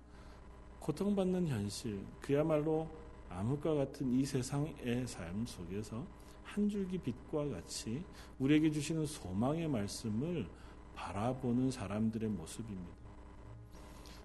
고통받는 0.80 1.48
현실, 1.48 2.04
그야말로 2.20 2.88
암흑과 3.28 3.74
같은 3.74 4.10
이 4.12 4.24
세상의 4.24 5.06
삶 5.06 5.44
속에서 5.46 6.04
한 6.42 6.68
줄기 6.68 6.98
빛과 6.98 7.48
같이 7.48 8.02
우리에게 8.38 8.70
주시는 8.70 9.06
소망의 9.06 9.68
말씀을 9.68 10.46
바라보는 10.94 11.70
사람들의 11.70 12.28
모습입니다. 12.30 12.96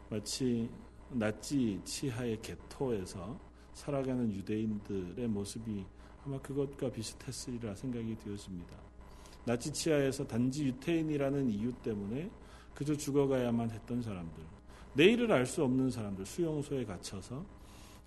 마치 0.09 0.69
나치 1.09 1.79
치하의 1.83 2.41
개토에서 2.41 3.39
살아가는 3.73 4.31
유대인들의 4.33 5.27
모습이 5.27 5.85
아마 6.25 6.39
그것과 6.39 6.89
비슷했으리라 6.91 7.75
생각이 7.75 8.17
되어집니다. 8.17 8.75
나치 9.45 9.73
치하에서 9.73 10.25
단지 10.25 10.65
유태인이라는 10.65 11.49
이유 11.49 11.73
때문에 11.73 12.29
그저 12.73 12.95
죽어가야만 12.95 13.71
했던 13.71 14.01
사람들, 14.01 14.43
내일을 14.93 15.31
알 15.31 15.45
수 15.45 15.63
없는 15.63 15.91
사람들, 15.91 16.25
수용소에 16.25 16.85
갇혀서 16.85 17.43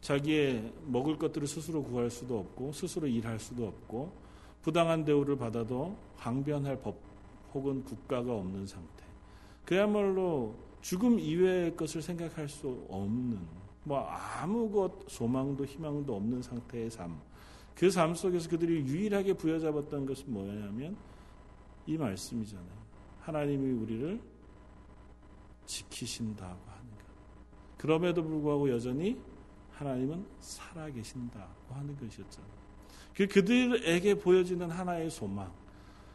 자기의 0.01 0.73
먹을 0.87 1.19
것들을 1.19 1.47
스스로 1.47 1.83
구할 1.83 2.11
수도 2.11 2.39
없고 2.39 2.73
스스로 2.73 3.07
일할 3.07 3.39
수도 3.39 3.67
없고 3.67 4.13
부당한 4.63 5.05
대우를 5.05 5.37
받아도 5.37 5.97
항변할 6.17 6.81
법 6.81 6.97
혹은 7.53 7.85
국가가 7.85 8.35
없는 8.35 8.67
상태. 8.67 9.05
그야말로 9.65 10.55
죽음 10.81 11.19
이외의 11.19 11.77
것을 11.77 12.03
생각할 12.03 12.49
수 12.49 12.87
없는 12.89 13.39
뭐 13.85 14.01
아무것 14.01 15.09
소망도 15.09 15.65
희망도 15.65 16.15
없는 16.15 16.43
상태의 16.43 16.91
삶. 16.91 17.17
그 17.77 17.91
삶 17.91 18.15
속에서 18.15 18.49
그들이 18.49 18.81
유일하게 18.87 19.35
부여잡았던 19.35 20.07
것은 20.07 20.33
뭐냐면 20.33 20.97
이 21.87 21.97
말씀이잖아요. 21.97 22.87
하나님이 23.21 23.71
우리를 23.73 24.21
지키신다고 25.67 26.53
하는 26.53 26.91
것. 26.97 27.05
그럼에도 27.77 28.23
불구하고 28.25 28.71
여전히 28.71 29.21
하나님은 29.73 30.25
살아계신다고 30.41 31.75
하는 31.75 31.95
것이었잖아요. 31.97 32.51
그 33.15 33.27
그들에게 33.27 34.15
보여지는 34.15 34.71
하나의 34.71 35.11
소망. 35.11 35.53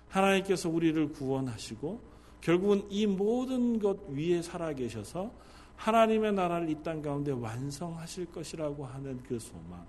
하나님께서 0.10 0.68
우리를 0.68 1.12
구원하시고 1.13 2.01
결국은 2.41 2.86
이 2.89 3.06
모든 3.06 3.77
것 3.80 4.10
위에 4.10 4.41
살아계셔서 4.41 5.32
하나님의 5.75 6.34
나라를 6.34 6.70
이 6.70 6.82
땅 6.84 7.01
가운데 7.01 7.32
완성하실 7.32 8.32
것이라고 8.32 8.86
하는 8.86 9.22
그 9.24 9.38
소망. 9.39 9.86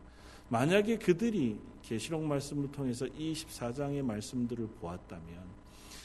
만약에 0.53 0.99
그들이 0.99 1.59
계시록 1.81 2.23
말씀을 2.25 2.71
통해서 2.71 3.07
이 3.07 3.33
14장의 3.33 4.03
말씀들을 4.03 4.67
보았다면 4.83 5.63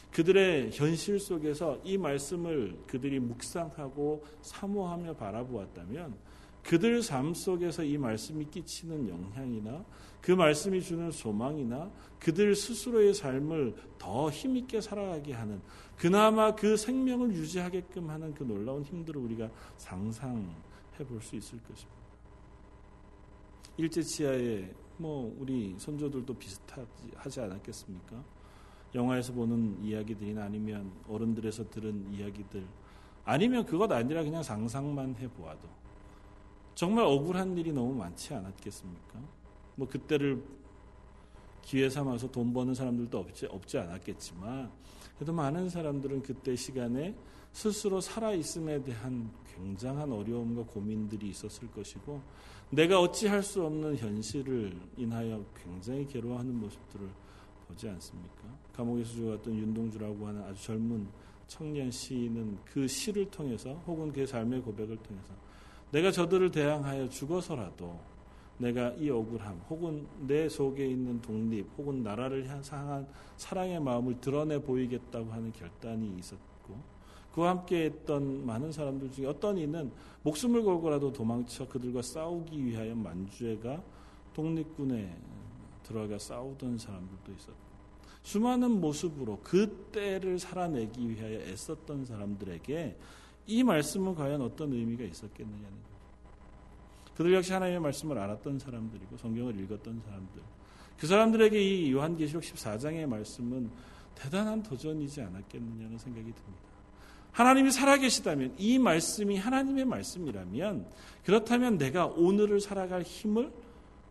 그들의 0.09 0.71
현실 0.71 1.19
속에서 1.19 1.77
이 1.83 1.97
말씀을 1.97 2.77
그들이 2.87 3.19
묵상하고 3.19 4.23
사모하며 4.41 5.17
바라보았다면 5.17 6.15
그들 6.63 7.03
삶 7.03 7.33
속에서 7.33 7.83
이 7.83 7.97
말씀이 7.97 8.45
끼치는 8.45 9.09
영향이나 9.09 9.83
그 10.21 10.31
말씀이 10.31 10.81
주는 10.81 11.11
소망이나 11.11 11.91
그들 12.17 12.55
스스로의 12.55 13.13
삶을 13.15 13.75
더 13.97 14.29
힘있게 14.29 14.79
살아가게 14.79 15.33
하는 15.33 15.61
그나마 15.97 16.55
그 16.55 16.77
생명을 16.77 17.33
유지하게끔 17.33 18.09
하는 18.09 18.33
그 18.33 18.45
놀라운 18.45 18.85
힘들을 18.85 19.19
우리가 19.19 19.49
상상해 19.75 20.47
볼 21.05 21.21
수 21.21 21.35
있을 21.35 21.59
것입니다. 21.63 21.96
일제 23.77 24.01
치하에 24.01 24.73
뭐 24.97 25.35
우리 25.39 25.75
선조들도 25.77 26.33
비슷하지 26.33 27.41
않았겠습니까? 27.41 28.23
영화에서 28.95 29.33
보는 29.33 29.83
이야기들이나 29.83 30.45
아니면 30.45 30.91
어른들에서 31.07 31.69
들은 31.69 32.11
이야기들 32.11 32.65
아니면 33.23 33.65
그것 33.65 33.91
아니라 33.91 34.23
그냥 34.23 34.41
상상만 34.41 35.15
해 35.17 35.27
보아도 35.27 35.67
정말 36.73 37.05
억울한 37.05 37.55
일이 37.57 37.71
너무 37.71 37.93
많지 37.93 38.33
않았겠습니까? 38.33 39.19
뭐 39.75 39.87
그때를 39.87 40.43
기회 41.67 41.89
삼아서 41.89 42.31
돈 42.31 42.53
버는 42.53 42.73
사람들도 42.73 43.19
없지, 43.19 43.45
없지 43.47 43.77
않았겠지만 43.77 44.71
그래도 45.15 45.33
많은 45.33 45.67
사람들은 45.69 46.23
그때 46.23 46.55
시간에 46.55 47.13
스스로 47.51 47.99
살아있음에 47.99 48.81
대한 48.83 49.29
굉장한 49.53 50.09
어려움과 50.09 50.63
고민들이 50.63 51.29
있었을 51.29 51.69
것이고 51.71 52.21
내가 52.69 53.01
어찌할 53.01 53.43
수 53.43 53.65
없는 53.65 53.97
현실을 53.97 54.77
인하여 54.95 55.43
굉장히 55.61 56.07
괴로워하는 56.07 56.55
모습들을 56.57 57.05
보지 57.67 57.89
않습니까? 57.89 58.43
감옥에서 58.73 59.11
죽었던 59.11 59.53
윤동주라고 59.53 60.25
하는 60.25 60.43
아주 60.43 60.63
젊은 60.63 61.05
청년 61.47 61.91
시인은 61.91 62.59
그 62.63 62.87
시를 62.87 63.29
통해서 63.29 63.73
혹은 63.85 64.13
그의 64.13 64.25
삶의 64.25 64.61
고백을 64.61 64.95
통해서 64.97 65.33
내가 65.91 66.11
저들을 66.11 66.49
대항하여 66.49 67.09
죽어서라도 67.09 67.99
내가 68.57 68.89
이 68.97 69.09
억울함 69.09 69.61
혹은 69.69 70.07
내 70.19 70.49
속에 70.49 70.87
있는 70.87 71.21
독립 71.21 71.67
혹은 71.77 72.03
나라를 72.03 72.47
향한 72.47 73.07
사랑의 73.37 73.79
마음을 73.79 74.19
드러내 74.19 74.59
보이겠다고 74.59 75.31
하는 75.31 75.51
결단이 75.51 76.15
있었고 76.19 76.75
그와 77.33 77.51
함께 77.51 77.85
했던 77.85 78.45
많은 78.45 78.71
사람들 78.71 79.11
중에 79.11 79.27
어떤 79.27 79.57
이는 79.57 79.91
목숨을 80.23 80.63
걸고라도 80.63 81.13
도망쳐 81.13 81.67
그들과 81.67 82.01
싸우기 82.01 82.65
위하여 82.65 82.95
만주에가 82.95 83.83
독립군에 84.33 85.15
들어가 85.83 86.17
싸우던 86.17 86.79
사람들도 86.79 87.31
있었고 87.31 87.67
수많은 88.23 88.81
모습으로 88.81 89.39
그때를 89.41 90.37
살아내기 90.39 91.09
위하여 91.09 91.39
애썼던 91.39 92.05
사람들에게 92.05 92.97
이 93.47 93.63
말씀은 93.63 94.15
과연 94.15 94.41
어떤 94.41 94.73
의미가 94.73 95.05
있었겠느냐는. 95.05 95.96
그들 97.17 97.33
역시 97.33 97.51
하나님의 97.51 97.81
말씀을 97.81 98.19
알았던 98.19 98.59
사람들이고 98.59 99.17
성경을 99.17 99.59
읽었던 99.59 100.01
사람들. 100.05 100.39
그 100.99 101.07
사람들에게 101.07 101.59
이 101.59 101.91
요한계시록 101.91 102.43
14장의 102.43 103.07
말씀은 103.07 103.71
대단한 104.13 104.61
도전이지 104.61 105.21
않았겠느냐는 105.21 105.97
생각이 105.97 106.25
듭니다. 106.31 106.67
하나님이 107.31 107.71
살아계시다면 107.71 108.53
이 108.59 108.77
말씀이 108.77 109.35
하나님의 109.35 109.85
말씀이라면 109.85 110.87
그렇다면 111.25 111.79
내가 111.79 112.05
오늘을 112.05 112.61
살아갈 112.61 113.01
힘을 113.01 113.51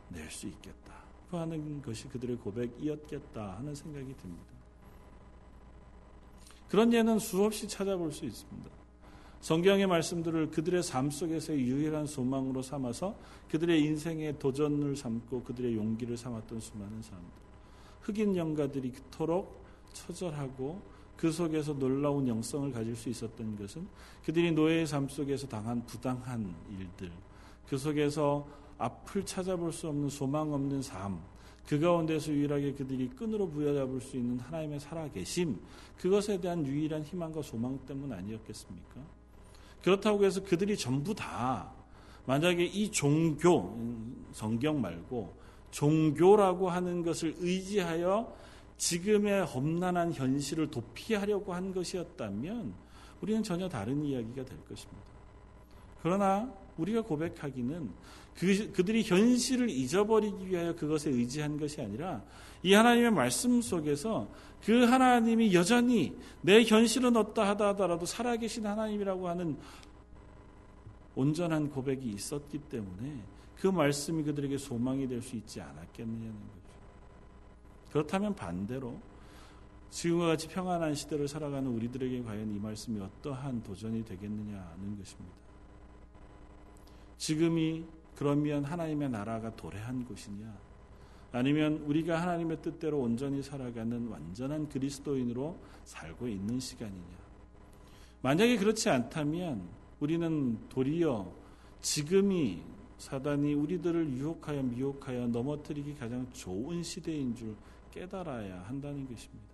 낼 0.09 0.29
수 0.29 0.49
있겠다. 0.49 0.77
하는 1.31 1.83
것이 1.83 2.09
그들의 2.09 2.37
고백이었겠다 2.37 3.57
하는 3.59 3.75
생각이 3.75 4.15
듭니다. 4.17 4.45
그런 6.69 6.93
예는 6.93 7.21
수없이 7.21 7.69
찾아볼 7.69 8.13
수 8.13 8.25
있습니다. 8.25 8.71
성경의 9.41 9.87
말씀들을 9.87 10.51
그들의 10.51 10.83
삶 10.83 11.11
속에서의 11.11 11.61
유일한 11.61 12.07
소망으로 12.07 12.63
삼아서 12.63 13.15
그들의 13.51 13.81
인생의 13.83 14.39
도전을 14.39 14.97
삼고 14.97 15.45
그들의 15.45 15.77
용기를 15.77 16.17
삼았던 16.17 16.61
수많은 16.61 17.03
사람들. 17.03 17.31
흑인 18.03 18.37
영가들이 18.37 18.93
그토록 18.93 19.65
처절하고 19.93 20.81
그 21.17 21.33
속에서 21.33 21.73
놀라운 21.73 22.29
영성을 22.29 22.71
가질 22.73 22.95
수 22.95 23.09
있었던 23.09 23.57
것은 23.57 23.87
그들이 24.25 24.53
노예의 24.53 24.87
삶 24.87 25.09
속에서 25.09 25.47
당한 25.49 25.85
부당한 25.87 26.55
일들, 26.71 27.11
그 27.69 27.79
속에서 27.79 28.47
앞을 28.79 29.25
찾아볼 29.25 29.73
수 29.73 29.89
없는 29.89 30.11
소망 30.11 30.53
없는 30.53 30.83
삶, 30.83 31.21
그 31.67 31.81
가운데서 31.81 32.33
유일하게 32.33 32.75
그들이 32.75 33.09
끈으로 33.09 33.49
부여잡을 33.49 34.01
수 34.01 34.17
있는 34.17 34.39
하나님의 34.39 34.79
살아계심, 34.79 35.59
그것에 35.99 36.41
대한 36.41 36.67
유일한 36.67 37.03
희망과 37.03 37.43
소망 37.43 37.79
때문 37.87 38.13
아니었겠습니까? 38.13 39.16
그렇다고 39.87 40.25
해서 40.25 40.43
그들이 40.43 40.77
전부 40.77 41.15
다 41.15 41.71
만약에 42.25 42.65
이 42.65 42.91
종교, 42.91 43.79
성경 44.33 44.81
말고 44.81 45.33
종교라고 45.71 46.69
하는 46.69 47.05
것을 47.05 47.37
의지하여 47.39 48.37
지금의 48.79 49.45
험난한 49.45 50.13
현실을 50.13 50.73
도피하려고 50.73 51.55
한 51.55 51.73
것이었다면 51.73 52.75
우리는 53.21 53.45
전혀 53.45 53.69
다른 53.69 54.05
이야기가 54.05 54.45
될 54.45 54.59
것입니다. 54.65 55.16
그러나 56.03 56.53
우리가 56.77 57.03
고백하기는 57.03 57.91
그, 58.35 58.73
그들이 58.73 59.03
현실을 59.03 59.71
잊어버리기 59.71 60.49
위하여 60.49 60.75
그것에 60.75 61.11
의지한 61.11 61.59
것이 61.59 61.81
아니라 61.81 62.23
이 62.63 62.75
하나님의 62.75 63.11
말씀 63.11 63.63
속에서 63.63 64.29
그 64.65 64.85
하나님이 64.85 65.55
여전히 65.55 66.17
내 66.43 66.63
현실은 66.63 67.17
어떠 67.17 67.43
하다 67.43 67.69
하더라도 67.69 68.05
살아계신 68.05 68.67
하나님이라고 68.67 69.29
하는 69.29 69.57
온전한 71.15 71.71
고백이 71.71 72.09
있었기 72.11 72.59
때문에 72.59 73.23
그 73.57 73.69
말씀이 73.69 74.23
그들에게 74.23 74.59
소망이 74.59 75.09
될 75.09 75.23
수 75.23 75.35
있지 75.37 75.61
않았겠느냐는 75.61 76.35
거죠. 76.35 76.67
그렇다면 77.91 78.35
반대로 78.35 79.01
지금과 79.89 80.27
같이 80.27 80.49
평안한 80.49 80.95
시대를 80.95 81.27
살아가는 81.27 81.71
우리들에게 81.71 82.23
과연 82.23 82.55
이 82.55 82.59
말씀이 82.59 83.01
어떠한 83.01 83.63
도전이 83.63 84.05
되겠느냐는 84.05 84.99
것입니다. 84.99 85.46
지금이 87.19 87.85
그러면 88.15 88.65
하나님의 88.65 89.11
나라가 89.11 89.55
도래한 89.55 90.05
곳이냐? 90.05 90.67
아니면 91.33 91.83
우리가 91.87 92.21
하나님의 92.23 92.63
뜻대로 92.63 92.99
온전히 93.01 93.43
살아가는 93.43 94.09
완전한 94.09 94.69
그리스도인으로 94.69 95.59
살고 95.85 96.29
있는 96.29 96.59
시간이냐? 96.59 97.17
만약에 98.23 98.57
그렇지 98.57 98.89
않다면 98.89 99.63
우리는 100.01 100.59
도리어 100.69 101.31
지금이 101.81 102.63
사단이 102.99 103.55
우리들을 103.55 104.11
유혹하여 104.13 104.63
미혹하여 104.63 105.27
넘어뜨리기 105.29 105.97
가장 105.97 106.27
좋은 106.33 106.83
시대인 106.83 107.35
줄 107.35 107.55
깨달아야 107.93 108.65
한다는 108.67 109.07
것입니다. 109.07 109.45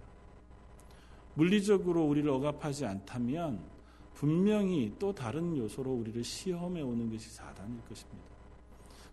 물리적으로 1.34 2.04
우리를 2.04 2.28
억압하지 2.28 2.86
않다면 2.86 3.60
분명히 4.22 4.94
또 5.00 5.12
다른 5.12 5.56
요소로 5.56 5.90
우리를 5.90 6.22
시험해 6.22 6.80
오는 6.80 7.10
것이 7.10 7.28
사단일 7.28 7.80
것입니다. 7.88 8.22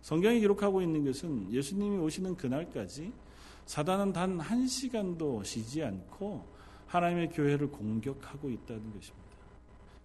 성경이 0.02 0.38
기록하고 0.38 0.82
있는 0.82 1.04
것은 1.04 1.50
예수님이 1.50 1.98
오시는 1.98 2.36
그날까지 2.36 3.12
사단은 3.66 4.12
단 4.12 4.38
한 4.38 4.68
시간도 4.68 5.42
쉬지 5.42 5.82
않고 5.82 6.46
하나님의 6.86 7.30
교회를 7.30 7.72
공격하고 7.72 8.50
있다는 8.50 8.84
것입니다. 8.92 9.26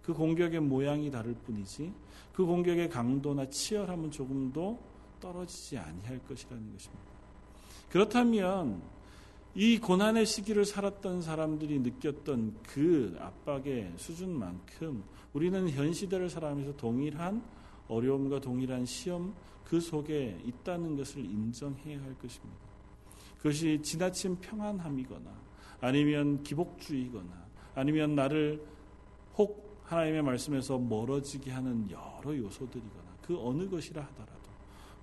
그 0.02 0.12
공격의 0.12 0.58
모양이 0.58 1.08
다를 1.08 1.34
뿐이지 1.34 1.92
그 2.32 2.44
공격의 2.44 2.90
강도나 2.90 3.48
치열함은 3.48 4.10
조금도 4.10 4.76
떨어지지 5.20 5.78
아니할 5.78 6.18
것이라는 6.26 6.72
것입니다. 6.72 7.04
그렇다면 7.90 8.82
이 9.58 9.78
고난의 9.78 10.26
시기를 10.26 10.66
살았던 10.66 11.22
사람들이 11.22 11.78
느꼈던 11.78 12.58
그 12.62 13.16
압박의 13.18 13.94
수준만큼 13.96 15.02
우리는 15.32 15.70
현 15.70 15.94
시대를 15.94 16.28
살아가면서 16.28 16.76
동일한 16.76 17.42
어려움과 17.88 18.38
동일한 18.38 18.84
시험 18.84 19.34
그 19.64 19.80
속에 19.80 20.38
있다는 20.44 20.94
것을 20.98 21.24
인정해야 21.24 22.02
할 22.02 22.14
것입니다. 22.18 22.60
그것이 23.38 23.80
지나친 23.82 24.38
평안함이거나 24.40 25.30
아니면 25.80 26.42
기복주의거나 26.42 27.46
아니면 27.76 28.14
나를 28.14 28.62
혹 29.38 29.80
하나님의 29.84 30.22
말씀에서 30.22 30.76
멀어지게 30.76 31.50
하는 31.50 31.90
여러 31.90 32.36
요소들이거나 32.36 33.16
그 33.22 33.38
어느 33.40 33.66
것이라 33.70 34.02
하더라도 34.02 34.35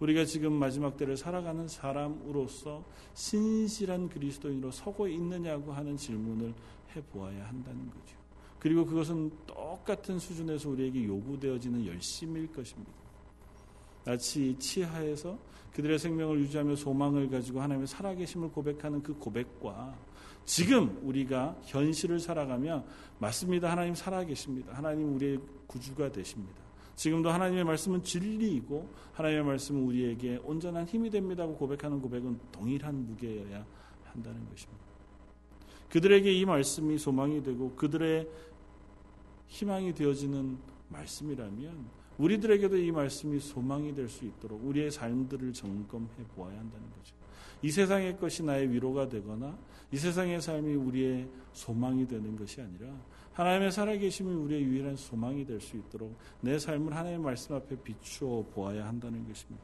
우리가 0.04 0.26
지금 0.26 0.52
마지막 0.52 0.98
때를 0.98 1.16
살아가는 1.16 1.66
사람으로서 1.66 2.84
신실한 3.14 4.10
그리스도인으로 4.10 4.70
서고 4.70 5.08
있느냐고 5.08 5.72
하는 5.72 5.96
질문을 5.96 6.54
해보아야 6.94 7.48
한다는 7.48 7.90
거죠. 7.90 8.18
그리고 8.60 8.86
그것은 8.86 9.32
똑같은 9.48 10.20
수준에서 10.20 10.70
우리에게 10.72 11.06
요구되어지는 11.06 11.86
열심일 11.86 12.52
것입니다. 12.52 12.92
마치 14.06 14.54
치하에서 14.60 15.40
그들의 15.74 15.98
생명을 15.98 16.38
유지하며 16.42 16.76
소망을 16.76 17.30
가지고 17.30 17.62
하나님의 17.62 17.88
살아계심을 17.88 18.50
고백하는 18.52 19.02
그 19.02 19.14
고백과 19.14 19.98
지금 20.44 21.00
우리가 21.04 21.56
현실을 21.64 22.20
살아가며 22.20 22.84
맞습니다. 23.20 23.72
하나님 23.72 23.96
살아계십니다. 23.96 24.74
하나님 24.74 25.16
우리의 25.16 25.40
구주가 25.66 26.12
되십니다. 26.12 26.63
지금도 26.96 27.30
하나님의 27.30 27.64
말씀은 27.64 28.04
진리이고 28.04 28.90
하나님의 29.14 29.44
말씀은 29.46 29.84
우리에게 29.84 30.40
온전한 30.44 30.86
힘이 30.86 31.10
됩니다고 31.10 31.56
고백하는 31.56 32.02
고백은 32.02 32.40
동일한 32.52 33.08
무게여야 33.08 33.66
한다는 34.04 34.48
것입니다. 34.50 34.84
그들에게 35.90 36.32
이 36.32 36.46
말씀이 36.46 36.98
소망이 36.98 37.44
되고 37.44 37.72
그들의 37.76 38.28
희망이 39.48 39.94
되어지는 39.94 40.58
말씀이라면 40.90 42.04
우리들에게도 42.18 42.78
이 42.78 42.92
말씀이 42.92 43.40
소망이 43.40 43.94
될 43.94 44.08
수 44.08 44.26
있도록 44.26 44.64
우리의 44.66 44.92
삶들을 44.92 45.54
점검해 45.54 46.10
보아야 46.36 46.58
한다는 46.60 46.90
거죠. 46.92 47.16
이 47.62 47.72
세상의 47.72 48.18
것이 48.18 48.44
나의 48.44 48.70
위로가 48.72 49.08
되거나 49.10 49.58
이 49.92 49.98
세상의 49.98 50.42
삶이 50.42 50.76
우리의 50.76 51.30
소망이 51.54 52.08
되는 52.08 52.36
것이 52.36 52.62
아니라 52.62 52.88
하나님의 53.34 53.72
살아계심이 53.72 54.32
우리의 54.34 54.64
유일한 54.64 54.96
소망이 54.96 55.46
될 55.46 55.60
수 55.60 55.76
있도록 55.78 56.16
내 56.42 56.60
삶을 56.60 56.96
하나님의 56.96 57.20
말씀 57.20 57.56
앞에 57.56 57.76
비추어 57.78 58.44
보아야 58.54 58.86
한다는 58.88 59.28
것입니다. 59.28 59.64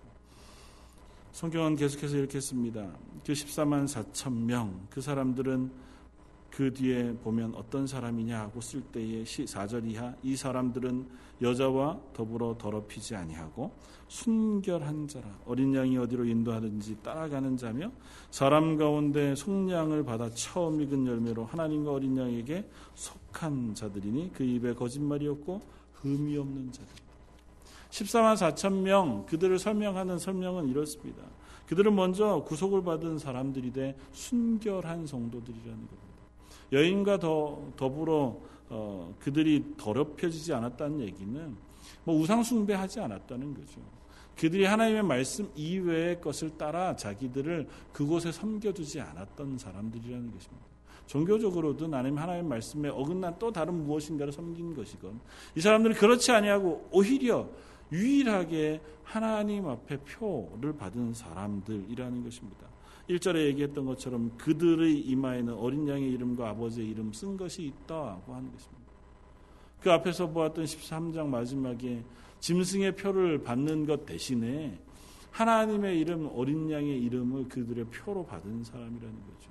성경은 1.32 1.76
계속해서 1.76 2.18
이렇게 2.18 2.40
씁니다. 2.40 2.90
그 3.26 3.34
14만 3.34 3.86
4천 3.86 4.34
명, 4.34 4.88
그 4.90 5.02
사람들은 5.02 5.72
그 6.60 6.74
뒤에 6.74 7.14
보면 7.24 7.56
어떤 7.56 7.88
사람이냐 7.88 8.38
하고 8.38 8.60
쓸 8.60 8.82
때에 8.82 9.24
4절 9.24 9.90
이하 9.90 10.14
이 10.22 10.36
사람들은 10.36 11.08
여자와 11.42 11.98
더불어 12.12 12.58
더럽히지 12.58 13.16
아니하고 13.16 13.72
순결한 14.10 15.08
자라 15.08 15.26
어린 15.46 15.74
양이 15.74 15.98
어디로 15.98 16.26
인도하든지 16.26 16.98
따라가는 17.02 17.56
자며 17.56 17.90
사람 18.30 18.76
가운데 18.76 19.36
속량을 19.36 20.04
받아 20.04 20.30
처음 20.32 20.82
익은 20.82 21.08
열매로 21.08 21.46
하나님과 21.46 21.94
어린 21.94 22.18
양에게 22.18 22.70
속한 22.94 23.76
자들이니 23.76 24.34
그 24.34 24.44
입에 24.44 24.74
거짓말이 24.74 25.30
없고 25.30 25.62
흠이 25.94 26.38
없는 26.38 26.74
자들 26.74 26.90
14만 27.90 28.36
4천 28.36 28.82
명 28.82 29.26
그들을 29.28 29.58
설명하는 29.60 30.20
설명은 30.20 30.68
이렇습니다. 30.68 31.24
그들은 31.68 31.96
먼저 31.96 32.44
구속을 32.46 32.84
받은 32.84 33.18
사람들이 33.18 33.72
돼 33.72 33.96
순결한 34.12 35.08
성도들이라는 35.08 35.88
겁니다. 35.88 36.09
여인과 36.72 37.20
더, 37.20 37.62
더불어 37.76 38.38
어, 38.70 39.16
그들이 39.20 39.74
더럽혀지지 39.78 40.54
않았다는 40.54 41.02
얘기는 41.02 41.56
뭐 42.04 42.16
우상숭배하지 42.16 43.00
않았다는 43.00 43.54
거죠. 43.54 43.82
그들이 44.38 44.66
하나님의 44.66 45.04
말씀 45.04 45.50
이외의 45.56 46.22
것을 46.22 46.58
따라 46.58 46.96
자기들을 46.96 47.68
그곳에 47.92 48.32
섬겨두지 48.32 49.02
않았던 49.02 49.58
사람들이라는 49.58 50.32
것입니다. 50.32 50.70
종교적으로도 51.08 51.88
나님 51.88 52.18
하나님의 52.18 52.48
말씀에 52.48 52.90
어긋난 52.90 53.36
또 53.40 53.52
다른 53.52 53.74
무엇인가를 53.74 54.32
섬긴 54.32 54.76
것이건 54.76 55.20
이 55.56 55.62
사람들은 55.62 55.96
그렇지 55.96 56.32
아니하고 56.32 56.88
오히려 56.92 57.50
유일하게 57.92 58.80
하나님 59.04 59.68
앞에 59.68 59.98
표를 59.98 60.78
받은 60.78 61.16
사람들이라는 61.16 62.24
것입니다. 62.24 62.68
1절에 63.10 63.48
얘기했던 63.48 63.86
것처럼 63.86 64.38
그들의 64.38 65.00
이마에는 65.00 65.54
어린 65.56 65.88
양의 65.88 66.12
이름과 66.12 66.50
아버지의 66.50 66.90
이름 66.90 67.12
쓴 67.12 67.36
것이 67.36 67.64
있다고 67.64 68.34
하는 68.34 68.52
것입니다. 68.52 68.80
그 69.82 69.92
앞에서 69.92 70.28
보았던 70.30 70.66
13장 70.66 71.28
마지막에 71.28 72.04
짐승의 72.40 72.96
표를 72.96 73.44
받는 73.44 73.86
것 73.86 74.06
대신에 74.06 74.78
하나님의 75.32 76.00
이름, 76.00 76.30
어린 76.34 76.70
양의 76.70 77.02
이름을 77.04 77.50
그들의 77.50 77.86
표로 77.86 78.26
받은 78.26 78.64
사람이라는 78.64 79.00
거죠. 79.00 79.50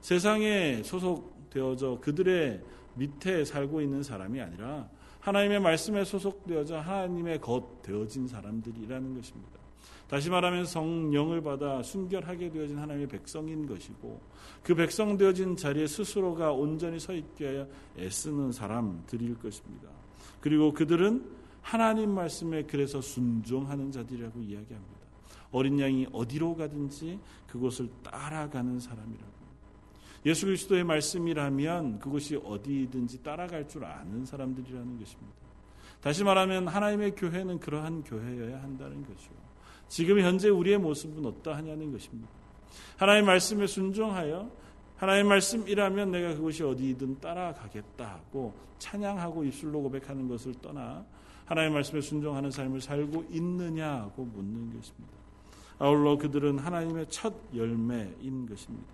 세상에 0.00 0.82
소속되어져 0.82 1.98
그들의 2.00 2.60
밑에 2.94 3.44
살고 3.44 3.80
있는 3.80 4.02
사람이 4.02 4.40
아니라 4.40 4.88
하나님의 5.20 5.60
말씀에 5.60 6.04
소속되어져 6.04 6.80
하나님의 6.80 7.40
것 7.40 7.82
되어진 7.82 8.28
사람들이라는 8.28 9.14
것입니다. 9.14 9.63
다시 10.08 10.30
말하면 10.30 10.66
성령을 10.66 11.42
받아 11.42 11.82
순결하게 11.82 12.50
되어진 12.50 12.78
하나님의 12.78 13.08
백성인 13.08 13.66
것이고 13.66 14.20
그 14.62 14.74
백성 14.74 15.16
되어진 15.16 15.56
자리에 15.56 15.86
스스로가 15.86 16.52
온전히 16.52 17.00
서 17.00 17.12
있게 17.12 17.66
애쓰는 17.98 18.52
사람들일 18.52 19.38
것입니다. 19.38 19.88
그리고 20.40 20.72
그들은 20.72 21.24
하나님 21.62 22.10
말씀에 22.10 22.64
그래서 22.64 23.00
순종하는 23.00 23.90
자들이라고 23.90 24.40
이야기합니다. 24.40 25.04
어린 25.50 25.80
양이 25.80 26.06
어디로 26.12 26.56
가든지 26.56 27.18
그곳을 27.46 27.88
따라가는 28.02 28.80
사람이라고. 28.80 29.34
예수 30.26 30.46
그리스도의 30.46 30.84
말씀이라면 30.84 31.98
그곳이 31.98 32.36
어디든지 32.36 33.22
따라갈 33.22 33.68
줄 33.68 33.84
아는 33.84 34.24
사람들이라는 34.24 34.98
것입니다. 34.98 35.34
다시 36.00 36.24
말하면 36.24 36.68
하나님의 36.68 37.14
교회는 37.14 37.60
그러한 37.60 38.04
교회여야 38.04 38.62
한다는 38.62 39.02
거죠. 39.04 39.43
지금 39.94 40.18
현재 40.18 40.48
우리의 40.48 40.78
모습은 40.78 41.24
어떠하냐는 41.24 41.92
것입니다. 41.92 42.28
하나님 42.96 43.26
말씀에 43.26 43.68
순종하여 43.68 44.50
하나님 44.96 45.28
말씀이라면 45.28 46.10
내가 46.10 46.34
그것이 46.34 46.64
어디든 46.64 47.20
따라가겠다고 47.20 48.52
찬양하고 48.80 49.44
입술로 49.44 49.82
고백하는 49.82 50.26
것을 50.26 50.54
떠나 50.54 51.06
하나님 51.44 51.74
말씀에 51.74 52.00
순종하는 52.00 52.50
삶을 52.50 52.80
살고 52.80 53.26
있느냐고 53.30 54.24
묻는 54.24 54.76
것입니다. 54.76 55.14
아울러 55.78 56.18
그들은 56.18 56.58
하나님의 56.58 57.06
첫 57.08 57.32
열매인 57.54 58.46
것입니다. 58.48 58.88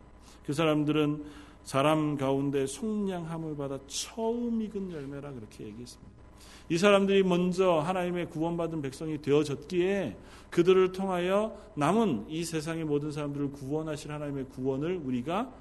그 0.45 0.53
사람들은 0.53 1.25
사람 1.65 2.19
가운데 2.19 2.67
속량함을 2.67 3.57
받아 3.57 3.79
처음 3.87 4.61
익은 4.61 4.93
열매라 4.93 5.33
그렇게 5.33 5.65
얘기했습니다. 5.65 6.20
이 6.69 6.79
사람들이 6.79 7.23
먼저 7.23 7.81
하나님의 7.81 8.31
구원받은 8.31 8.83
백성이 8.83 9.21
되어졌기에 9.21 10.17
그들을 10.51 10.93
통하여 10.93 11.57
남은 11.75 12.27
이 12.29 12.45
세상의 12.45 12.85
모든 12.85 13.13
사람들을 13.13 13.53
구원하실 13.53 14.13
하나님의 14.13 14.47
구원을 14.47 15.01
우리가 15.05 15.53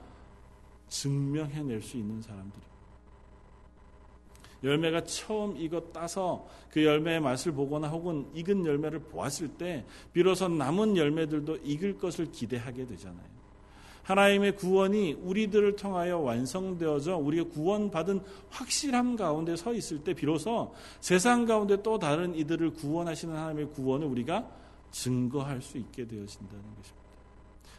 증명해낼 0.87 1.81
수 1.81 1.97
있는 1.97 2.21
사람들입니다. 2.21 2.69
열매가 4.63 5.05
처음 5.05 5.55
익어 5.57 5.91
따서 5.93 6.47
그 6.69 6.83
열매의 6.83 7.21
맛을 7.21 7.53
보거나 7.53 7.87
혹은 7.87 8.27
익은 8.33 8.65
열매를 8.65 8.99
보았을 8.99 9.47
때 9.49 9.85
비로소 10.11 10.47
남은 10.47 10.97
열매들도 10.97 11.57
익을 11.63 11.97
것을 11.97 12.31
기대하게 12.31 12.85
되잖아요. 12.85 13.38
하나님의 14.09 14.55
구원이 14.55 15.13
우리들을 15.21 15.75
통하여 15.75 16.17
완성되어져 16.17 17.17
우리가 17.17 17.49
구원받은 17.51 18.21
확실함 18.49 19.15
가운데 19.15 19.55
서 19.55 19.71
있을 19.71 20.03
때 20.03 20.15
비로소 20.15 20.73
세상 20.99 21.45
가운데 21.45 21.81
또 21.83 21.99
다른 21.99 22.33
이들을 22.33 22.71
구원하시는 22.71 23.35
하나님의 23.35 23.69
구원을 23.69 24.07
우리가 24.07 24.49
증거할 24.89 25.61
수 25.61 25.77
있게 25.77 26.07
되어진다는 26.07 26.63
것입니다. 26.75 26.99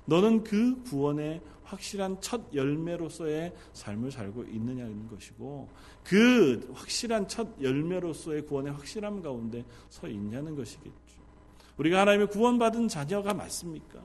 너는 0.04 0.44
그 0.44 0.80
구원의 0.84 1.40
확실한 1.64 2.20
첫 2.20 2.42
열매로서의 2.54 3.52
삶을 3.72 4.12
살고 4.12 4.44
있느냐는 4.44 5.08
것이고 5.08 5.68
그 6.04 6.70
확실한 6.74 7.26
첫 7.26 7.48
열매로서의 7.60 8.46
구원의 8.46 8.72
확실함 8.72 9.20
가운데 9.20 9.64
서 9.88 10.06
있냐는 10.06 10.54
것이겠죠. 10.54 11.20
우리가 11.76 12.00
하나님의 12.00 12.28
구원받은 12.28 12.86
자녀가 12.86 13.34
맞습니까? 13.34 14.00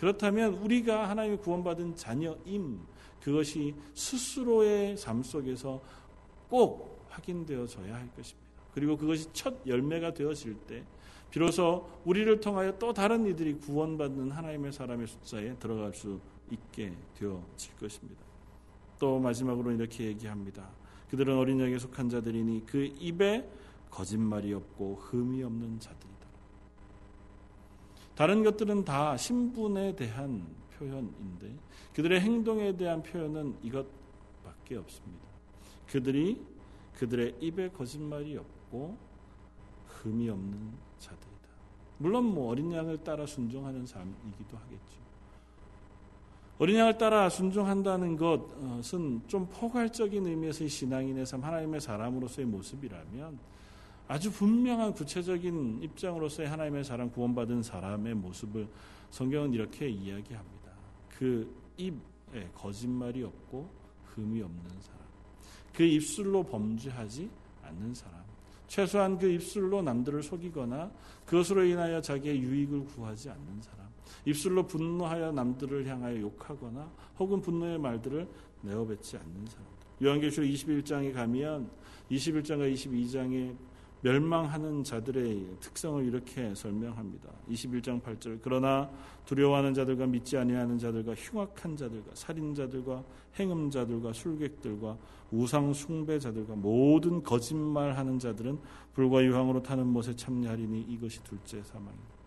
그렇다면 0.00 0.54
우리가 0.54 1.10
하나님의 1.10 1.40
구원받은 1.40 1.94
자녀임 1.94 2.80
그것이 3.20 3.74
스스로의 3.92 4.96
삶 4.96 5.22
속에서 5.22 5.78
꼭 6.48 7.04
확인되어져야 7.10 7.96
할 7.96 8.08
것입니다. 8.14 8.48
그리고 8.72 8.96
그것이 8.96 9.28
첫 9.34 9.58
열매가 9.66 10.14
되어질 10.14 10.54
때 10.66 10.84
비로소 11.30 11.86
우리를 12.06 12.40
통하여 12.40 12.78
또 12.78 12.94
다른 12.94 13.26
이들이 13.26 13.58
구원받는 13.58 14.30
하나님의 14.30 14.72
사람의 14.72 15.06
숫자에 15.06 15.56
들어갈 15.56 15.92
수 15.92 16.18
있게 16.50 16.94
되어질 17.18 17.76
것입니다. 17.76 18.22
또 18.98 19.18
마지막으로 19.18 19.70
이렇게 19.72 20.06
얘기합니다. 20.06 20.66
그들은 21.10 21.36
어린 21.36 21.60
양에 21.60 21.78
속한 21.78 22.08
자들이니 22.08 22.64
그 22.64 22.84
입에 22.98 23.46
거짓말이 23.90 24.54
없고 24.54 24.94
흠이 24.94 25.42
없는 25.42 25.78
자들이 25.78 26.10
다. 28.10 28.26
다른 28.26 28.42
것들은 28.44 28.84
다 28.84 29.16
신분에 29.16 29.96
대한 29.96 30.46
표현인데 30.76 31.54
그들의 31.94 32.20
행동에 32.20 32.76
대한 32.76 33.02
표현은 33.02 33.56
이것밖에 33.62 34.76
없습니다. 34.76 35.24
그들이 35.86 36.40
그들의 36.94 37.36
입에 37.40 37.70
거짓말이 37.70 38.36
없고 38.36 38.96
흠이 39.86 40.28
없는 40.28 40.72
자들이다. 40.98 41.30
물론 41.98 42.24
뭐 42.24 42.50
어린 42.50 42.72
양을 42.72 43.02
따라 43.02 43.26
순종하는 43.26 43.86
삶이기도 43.86 44.56
하겠죠. 44.56 45.00
어린 46.58 46.76
양을 46.76 46.98
따라 46.98 47.30
순종한다는 47.30 48.16
것은 48.16 49.22
좀 49.26 49.48
포괄적인 49.48 50.26
의미에서의 50.26 50.68
신앙인의 50.68 51.24
삶, 51.24 51.42
하나님의 51.42 51.80
사람으로서의 51.80 52.46
모습이라면 52.46 53.38
아주 54.10 54.28
분명한 54.32 54.92
구체적인 54.94 55.84
입장으로서의 55.84 56.48
하나님의 56.48 56.82
사랑 56.82 57.12
구원받은 57.12 57.62
사람의 57.62 58.16
모습을 58.16 58.66
성경은 59.10 59.52
이렇게 59.52 59.88
이야기합니다. 59.88 60.72
그 61.16 61.48
입에 61.76 62.50
거짓말이 62.52 63.22
없고 63.22 63.70
흠이 64.06 64.42
없는 64.42 64.64
사람. 64.80 64.98
그 65.72 65.84
입술로 65.84 66.42
범죄하지 66.42 67.30
않는 67.62 67.94
사람. 67.94 68.20
최소한 68.66 69.16
그 69.16 69.28
입술로 69.30 69.80
남들을 69.80 70.24
속이거나 70.24 70.90
그것으로 71.24 71.62
인하여 71.62 72.00
자기의 72.00 72.40
유익을 72.40 72.86
구하지 72.86 73.30
않는 73.30 73.62
사람. 73.62 73.86
입술로 74.24 74.66
분노하여 74.66 75.30
남들을 75.30 75.86
향하여 75.86 76.20
욕하거나 76.20 76.90
혹은 77.16 77.40
분노의 77.40 77.78
말들을 77.78 78.26
내어뱉지 78.62 79.18
않는 79.18 79.46
사람. 79.46 79.66
요한계시록 80.02 80.50
21장에 80.50 81.14
가면 81.14 81.70
21장과 82.10 82.74
22장에 82.74 83.69
멸망하는 84.02 84.82
자들의 84.82 85.46
특성을 85.60 86.04
이렇게 86.04 86.54
설명합니다. 86.54 87.28
21장 87.50 88.02
8절 88.02 88.40
그러나 88.42 88.90
두려워하는 89.26 89.74
자들과 89.74 90.06
믿지 90.06 90.38
아니하는 90.38 90.78
자들과 90.78 91.14
흉악한 91.14 91.76
자들과 91.76 92.10
살인자들과 92.14 93.04
행음자들과 93.38 94.12
술객들과 94.12 94.96
우상 95.30 95.72
숭배자들과 95.72 96.54
모든 96.56 97.22
거짓말하는 97.22 98.18
자들은 98.18 98.58
불과 98.94 99.22
유황으로 99.22 99.62
타는 99.62 99.86
못에 99.86 100.16
참여하리니 100.16 100.80
이것이 100.88 101.22
둘째 101.22 101.62
사망입니다. 101.62 102.20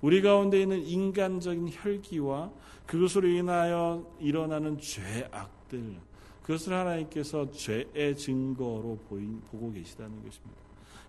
우리 0.00 0.22
가운데 0.22 0.60
있는 0.60 0.82
인간적인 0.82 1.68
혈기와 1.72 2.50
그것으로 2.86 3.28
인하여 3.28 4.06
일어나는 4.20 4.78
죄악들 4.78 5.96
그것을 6.46 6.74
하나님께서 6.74 7.50
죄의 7.50 8.16
증거로 8.16 9.00
보인, 9.08 9.40
보고 9.50 9.72
계시다는 9.72 10.22
것입니다. 10.22 10.56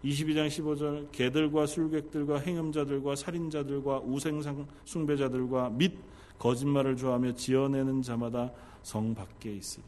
22장 0.04 0.47
15절 0.47 1.12
개들과 1.12 1.67
술객들과 1.67 2.39
행음자들과 2.39 3.15
살인자들과 3.15 4.00
우생상 4.00 4.67
숭배자들과 4.86 5.69
및 5.69 6.00
거짓말을 6.39 6.97
좋아하며 6.97 7.36
지어내는 7.36 8.02
자마다 8.02 8.52
성 8.82 9.13
밖에 9.13 9.54
있으리라. 9.54 9.88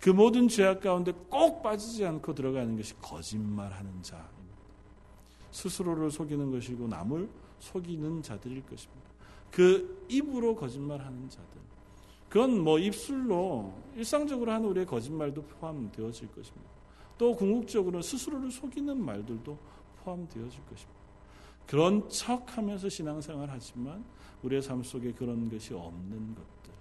그 0.00 0.10
모든 0.10 0.48
죄악 0.48 0.80
가운데 0.80 1.12
꼭 1.30 1.62
빠지지 1.62 2.04
않고 2.04 2.34
들어가는 2.34 2.76
것이 2.76 2.94
거짓말하는 3.00 4.02
자입니다. 4.02 4.34
스스로를 5.52 6.10
속이는 6.10 6.50
것이고 6.50 6.88
남을 6.88 7.28
속이는 7.60 8.22
자들일 8.22 8.62
것입니다. 8.66 9.04
그 9.52 10.04
입으로 10.08 10.56
거짓말하는 10.56 11.28
자들. 11.30 11.73
그건 12.34 12.64
뭐 12.64 12.80
입술로 12.80 13.72
일상적으로 13.94 14.50
하는 14.50 14.68
우리의 14.70 14.86
거짓말도 14.86 15.42
포함되어질 15.42 16.32
것입니다. 16.32 16.68
또 17.16 17.32
궁극적으로 17.32 18.02
스스로를 18.02 18.50
속이는 18.50 19.00
말들도 19.04 19.56
포함되어질 20.02 20.60
것입니다. 20.64 21.00
그런 21.64 22.08
척 22.08 22.58
하면서 22.58 22.88
신앙생활 22.88 23.48
하지만 23.48 24.04
우리의 24.42 24.62
삶 24.62 24.82
속에 24.82 25.12
그런 25.12 25.48
것이 25.48 25.74
없는 25.74 26.34
것들. 26.34 26.74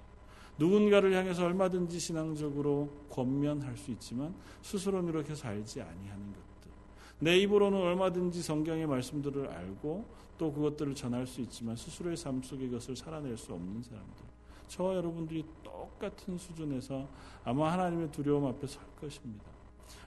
누군가를 0.58 1.14
향해서 1.14 1.46
얼마든지 1.46 2.00
신앙적으로 2.00 2.90
권면할 3.12 3.78
수 3.78 3.92
있지만 3.92 4.34
스스로는 4.64 5.14
이렇게 5.14 5.36
살지 5.36 5.82
아니하는 5.82 6.34
것들. 6.34 6.72
내 7.20 7.38
입으로는 7.38 7.80
얼마든지 7.80 8.42
성경의 8.42 8.88
말씀들을 8.88 9.50
알고 9.50 10.04
또 10.40 10.52
그것들을 10.52 10.96
전할 10.96 11.28
수 11.28 11.42
있지만 11.42 11.76
스스로의 11.76 12.18
삶 12.18 12.42
속에 12.42 12.66
그것을 12.66 12.96
살아낼 12.96 13.38
수 13.38 13.54
없는 13.54 13.84
사람들. 13.84 14.33
저와 14.74 14.96
여러분들이 14.96 15.46
똑같은 15.64 16.36
수준에서 16.36 17.08
아마 17.44 17.72
하나님의 17.74 18.12
두려움 18.12 18.46
앞에 18.46 18.66
설 18.66 18.82
것입니다. 19.00 19.46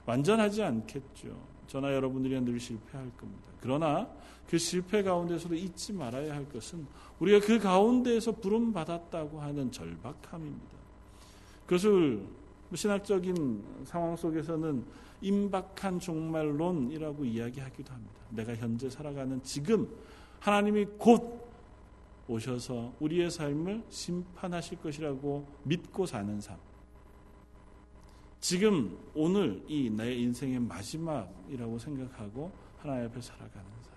완전하지 0.05 0.61
않겠죠. 0.61 1.29
저나 1.67 1.93
여러분들이 1.93 2.39
늘 2.41 2.59
실패할 2.59 3.09
겁니다. 3.15 3.43
그러나 3.61 4.09
그 4.49 4.57
실패 4.57 5.03
가운데서도 5.03 5.55
잊지 5.55 5.93
말아야 5.93 6.35
할 6.35 6.49
것은 6.49 6.85
우리가 7.19 7.45
그 7.45 7.59
가운데에서 7.59 8.33
부름 8.33 8.73
받았다고 8.73 9.39
하는 9.39 9.71
절박함입니다. 9.71 10.77
그것을 11.65 12.27
신학적인 12.73 13.63
상황 13.85 14.17
속에서는 14.17 14.83
임박한 15.21 15.99
종말론이라고 15.99 17.23
이야기하기도 17.23 17.93
합니다. 17.93 18.15
내가 18.31 18.53
현재 18.55 18.89
살아가는 18.89 19.41
지금 19.43 19.87
하나님이 20.41 20.85
곧 20.97 21.46
오셔서 22.27 22.93
우리의 22.99 23.31
삶을 23.31 23.83
심판하실 23.89 24.79
것이라고 24.81 25.47
믿고 25.63 26.05
사는 26.05 26.39
삶. 26.41 26.57
지금 28.39 28.97
오늘 29.15 29.63
이 29.67 29.89
내 29.89 30.13
인생의 30.13 30.59
마지막이라고 30.59 31.79
생각하고 31.79 32.51
하나님 32.77 33.05
앞에 33.09 33.21
살아가는 33.21 33.65
삶. 33.81 33.93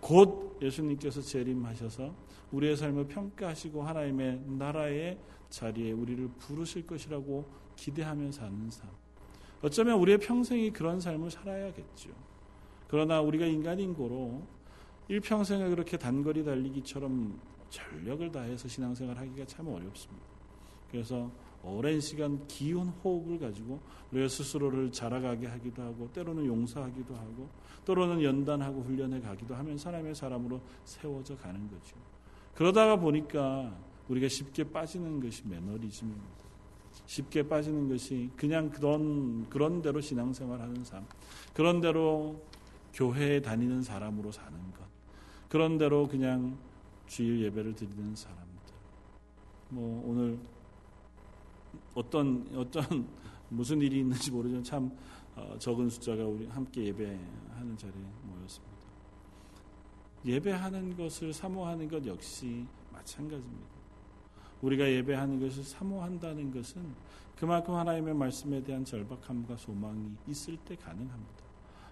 곧 0.00 0.58
예수님께서 0.60 1.20
재림하셔서 1.20 2.14
우리의 2.52 2.76
삶을 2.76 3.06
평가하시고 3.06 3.82
하나님의 3.82 4.40
나라의 4.46 5.18
자리에 5.50 5.92
우리를 5.92 6.28
부르실 6.38 6.86
것이라고 6.86 7.48
기대하며 7.76 8.32
사는 8.32 8.70
삶. 8.70 8.88
어쩌면 9.62 9.98
우리의 9.98 10.18
평생이 10.18 10.70
그런 10.72 11.00
삶을 11.00 11.30
살아야겠죠. 11.30 12.10
그러나 12.88 13.20
우리가 13.20 13.46
인간인 13.46 13.94
고로 13.94 14.42
일평생을 15.10 15.70
그렇게 15.70 15.96
단거리 15.96 16.44
달리기처럼 16.44 17.36
전력을 17.68 18.30
다해서 18.30 18.68
신앙생활 18.68 19.18
하기가 19.18 19.44
참 19.44 19.66
어렵습니다. 19.66 20.24
그래서 20.88 21.28
오랜 21.64 22.00
시간 22.00 22.46
기운 22.46 22.86
호흡을 22.88 23.40
가지고 23.40 23.80
우리가 24.12 24.28
스스로를 24.28 24.92
자라가게 24.92 25.48
하기도 25.48 25.82
하고 25.82 26.08
때로는 26.12 26.46
용서하기도 26.46 27.14
하고 27.14 27.48
때로는 27.84 28.22
연단하고 28.22 28.82
훈련해 28.82 29.20
가기도 29.20 29.56
하면 29.56 29.76
사람의 29.76 30.14
사람으로 30.14 30.60
세워져 30.84 31.36
가는 31.36 31.60
거죠. 31.68 31.96
그러다가 32.54 32.94
보니까 32.96 33.76
우리가 34.08 34.28
쉽게 34.28 34.70
빠지는 34.70 35.20
것이 35.20 35.42
매너리즘입니다. 35.48 36.40
쉽게 37.06 37.48
빠지는 37.48 37.88
것이 37.88 38.30
그냥 38.36 38.70
그런 38.70 39.48
그런 39.50 39.82
대로 39.82 40.00
신앙생활하는 40.00 40.84
삶, 40.84 41.04
그런 41.52 41.80
대로 41.80 42.40
교회에 42.94 43.40
다니는 43.40 43.82
사람으로 43.82 44.30
사는 44.30 44.52
것. 44.72 44.79
그런 45.50 45.78
대로 45.78 46.06
그냥 46.06 46.56
주일 47.08 47.42
예배를 47.42 47.74
드리는 47.74 48.14
사람들. 48.14 48.46
뭐 49.70 50.02
오늘 50.06 50.38
어떤 51.92 52.48
어떤 52.54 53.08
무슨 53.50 53.80
일이 53.80 53.98
있는지 53.98 54.30
모르지만 54.30 54.62
참 54.62 54.96
어, 55.34 55.56
적은 55.58 55.90
숫자가 55.90 56.24
우리 56.24 56.46
함께 56.46 56.84
예배하는 56.84 57.76
자리에 57.76 58.02
모였습니다. 58.22 58.76
예배하는 60.24 60.96
것을 60.96 61.32
사모하는 61.32 61.88
것 61.88 62.06
역시 62.06 62.64
마찬가지입니다. 62.92 63.80
우리가 64.62 64.88
예배하는 64.88 65.40
것을 65.40 65.64
사모한다는 65.64 66.52
것은 66.52 66.94
그만큼 67.34 67.74
하나님의 67.74 68.14
말씀에 68.14 68.62
대한 68.62 68.84
절박함과 68.84 69.56
소망이 69.56 70.12
있을 70.28 70.56
때 70.58 70.76
가능합니다. 70.76 71.49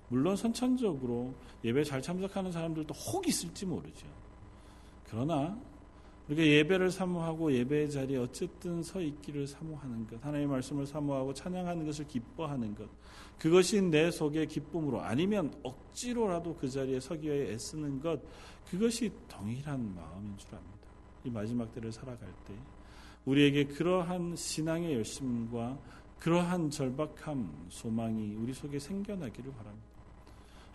물론 0.08 0.36
선천적으로 0.36 1.34
예배 1.64 1.84
잘 1.84 2.00
참석하는 2.00 2.50
사람들도 2.52 2.94
혹 2.94 3.26
있을지 3.26 3.66
모르죠. 3.66 4.06
그러나 5.04 5.58
우리가 6.28 6.44
예배를 6.44 6.90
사모하고 6.90 7.52
예배의 7.52 7.90
자리에 7.90 8.18
어쨌든 8.18 8.82
서 8.82 9.00
있기를 9.00 9.46
사모하는 9.46 10.06
것, 10.06 10.22
하나님의 10.22 10.46
말씀을 10.48 10.86
사모하고 10.86 11.32
찬양하는 11.32 11.86
것을 11.86 12.06
기뻐하는 12.06 12.74
것, 12.74 12.86
그것이 13.38 13.80
내 13.80 14.10
속의 14.10 14.46
기쁨으로 14.48 15.00
아니면 15.00 15.54
억지로라도 15.62 16.54
그 16.56 16.68
자리에 16.68 17.00
서기 17.00 17.28
위해 17.28 17.52
애쓰는 17.52 18.00
것, 18.00 18.20
그것이 18.70 19.10
동일한 19.26 19.94
마음인 19.94 20.36
줄 20.36 20.54
압니다. 20.54 20.78
이 21.24 21.30
마지막 21.30 21.72
때를 21.72 21.90
살아갈 21.90 22.28
때 22.46 22.54
우리에게 23.24 23.64
그러한 23.64 24.36
신앙의 24.36 24.94
열심과 24.94 25.78
그러한 26.18 26.68
절박함, 26.68 27.68
소망이 27.70 28.34
우리 28.34 28.52
속에 28.52 28.78
생겨나기를 28.78 29.52
바랍니다. 29.52 29.97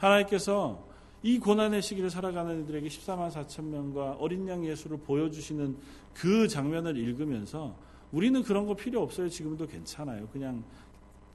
하나님께서 0.03 0.85
이 1.21 1.39
고난의 1.39 1.81
시기를 1.81 2.09
살아가는 2.09 2.63
이들에게 2.63 2.87
14만 2.87 3.31
4천 3.31 3.63
명과 3.63 4.17
어린 4.19 4.47
양 4.49 4.65
예수를 4.65 4.97
보여주시는 4.97 5.77
그 6.13 6.47
장면을 6.47 6.97
읽으면서 6.97 7.75
우리는 8.11 8.43
그런 8.43 8.67
거 8.67 8.75
필요 8.75 9.01
없어요. 9.01 9.29
지금도 9.29 9.65
괜찮아요. 9.65 10.27
그냥 10.27 10.63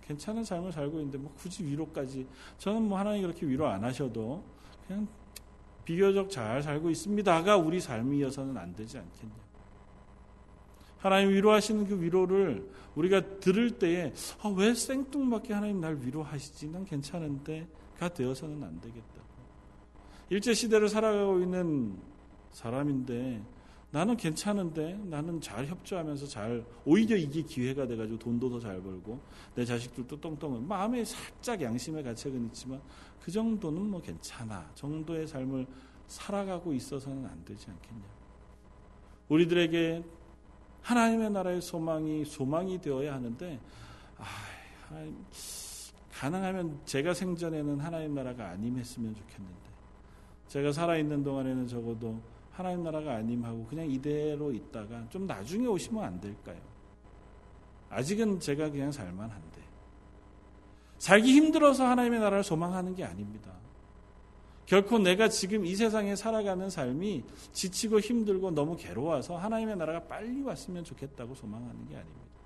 괜찮은 0.03 0.45
삶을 0.45 0.73
살고 0.73 0.99
있는데 0.99 1.19
뭐 1.19 1.33
굳이 1.37 1.65
위로까지 1.65 2.27
저는 2.59 2.83
뭐 2.83 2.99
하나님 2.99 3.23
그렇게 3.23 3.47
위로 3.47 3.67
안 3.67 3.83
하셔도 3.83 4.45
그냥 4.87 5.09
비교적 5.85 6.31
잘 6.31 6.63
살고 6.63 6.91
있습니다가 6.91 7.57
우리 7.57 7.81
삶이어서는 7.81 8.57
안 8.59 8.75
되지 8.77 8.99
않겠냐. 8.99 9.49
하나님 10.99 11.31
위로하시는 11.31 11.87
그 11.87 12.01
위로를 12.01 12.69
우리가 12.95 13.39
들을 13.39 13.71
때에 13.71 14.13
아, 14.43 14.49
왜 14.49 14.75
생뚱맞게 14.75 15.55
하나님 15.55 15.81
날 15.81 15.99
위로하시지? 16.03 16.69
난 16.69 16.85
괜찮은데 16.85 17.67
가 17.99 18.09
되어서는 18.09 18.63
안 18.63 18.81
되겠다. 18.81 19.23
일제 20.31 20.55
시대를 20.55 20.89
살아가고 20.89 21.41
있는 21.41 21.99
사람인데 22.53 23.43
나는 23.91 24.17
괜찮은데 24.17 25.01
나는 25.05 25.41
잘 25.41 25.67
협조하면서 25.67 26.27
잘 26.27 26.65
오히려 26.85 27.17
이게 27.17 27.43
기회가 27.43 27.87
돼가지고 27.87 28.19
돈도 28.19 28.51
더 28.51 28.61
잘 28.61 28.83
벌고 28.83 29.19
내 29.55 29.65
자식들도 29.65 30.21
똥똥은 30.21 30.69
마음에 30.69 31.05
살짝 31.05 31.63
양심의 31.63 32.05
가책은 32.05 32.45
있지만 32.47 32.81
그 33.23 33.33
정도는 33.33 33.89
뭐 33.89 34.01
괜찮아 34.03 34.71
정도의 34.75 35.27
삶을 35.27 35.67
살아가고 36.07 36.75
있어서는 36.75 37.25
안 37.25 37.45
되지 37.45 37.71
않겠냐 37.71 38.05
우리들에게 39.29 40.05
하나님의 40.83 41.31
나라의 41.31 41.63
소망이 41.63 42.25
소망이 42.27 42.81
되어야 42.81 43.15
하는데 43.15 43.59
아, 44.19 44.25
가능하면 46.19 46.81
제가 46.85 47.15
생전에는 47.15 47.79
하나님 47.79 48.15
나라가 48.15 48.49
아님했으면 48.49 49.15
좋겠는데 49.15 49.69
제가 50.49 50.73
살아있는 50.73 51.23
동안에는 51.23 51.69
적어도 51.69 52.21
하나님 52.51 52.83
나라가 52.83 53.15
아님하고 53.15 53.67
그냥 53.67 53.89
이대로 53.89 54.53
있다가 54.53 55.09
좀 55.11 55.29
나중에 55.29 55.67
오시면 55.69 56.03
안 56.03 56.21
될까요? 56.21 56.59
아직은 57.89 58.41
제가 58.41 58.69
그냥 58.71 58.91
살만 58.91 59.31
한데 59.31 59.63
살기 60.99 61.33
힘들어서 61.33 61.87
하나님의 61.87 62.19
나라를 62.19 62.43
소망하는 62.43 62.97
게 62.97 63.05
아닙니다. 63.05 63.53
결코 64.67 64.99
내가 64.99 65.29
지금 65.29 65.65
이 65.65 65.77
세상에 65.77 66.17
살아가는 66.17 66.69
삶이 66.69 67.23
지치고 67.53 68.01
힘들고 68.01 68.51
너무 68.51 68.77
괴로워서 68.77 69.37
하나님의 69.37 69.77
나라가 69.77 70.03
빨리 70.03 70.43
왔으면 70.43 70.83
좋겠다고 70.83 71.37
소망하는 71.37 71.89
게 71.89 71.95
아닙니다. 71.95 72.38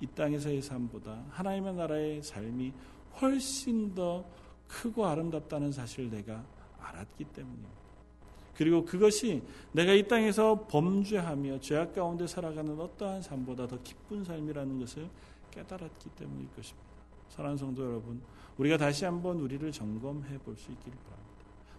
이 0.00 0.06
땅에서의 0.06 0.62
삶보다 0.62 1.24
하나님의 1.30 1.74
나라의 1.74 2.22
삶이 2.22 2.72
훨씬 3.20 3.94
더 3.94 4.24
크고 4.68 5.06
아름답다는 5.06 5.72
사실을 5.72 6.10
내가 6.10 6.44
알았기 6.80 7.24
때문입니다. 7.24 7.70
그리고 8.56 8.84
그것이 8.84 9.42
내가 9.72 9.92
이 9.92 10.06
땅에서 10.08 10.66
범죄하며 10.68 11.60
죄악 11.60 11.94
가운데 11.94 12.26
살아가는 12.26 12.78
어떠한 12.78 13.22
삶보다 13.22 13.66
더 13.66 13.78
기쁜 13.82 14.24
삶이라는 14.24 14.80
것을 14.80 15.08
깨달았기 15.50 16.10
때문일 16.10 16.48
것입니다. 16.54 16.86
사랑하는 17.28 17.58
성도 17.58 17.84
여러분, 17.84 18.20
우리가 18.56 18.78
다시 18.78 19.04
한번 19.04 19.38
우리를 19.40 19.70
점검해 19.70 20.38
볼 20.38 20.56
수 20.56 20.72
있기를 20.72 20.98
바랍니다. 20.98 21.26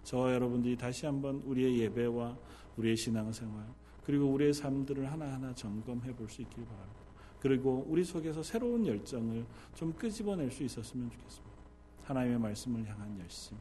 저와 0.04 0.34
여러분들이 0.34 0.78
다시 0.78 1.06
한번 1.06 1.42
우리의 1.46 1.80
예배와 1.80 2.38
우리의 2.78 2.96
신앙생활 2.96 3.66
그리고 4.06 4.26
우리의 4.28 4.54
삶들을 4.54 5.12
하나하나 5.12 5.54
점검해 5.54 6.14
볼 6.16 6.30
수 6.30 6.42
있기를 6.44 6.66
바랍니다. 6.66 7.07
그리고 7.40 7.86
우리 7.88 8.04
속에서 8.04 8.42
새로운 8.42 8.86
열정을 8.86 9.46
좀 9.76 9.94
끄집어낼 9.94 10.52
수 10.52 10.64
있었으면 10.64 11.10
좋겠습니다. 11.12 11.58
하나님의 12.04 12.40
말씀을 12.40 12.88
향한 12.88 13.20
열심, 13.20 13.58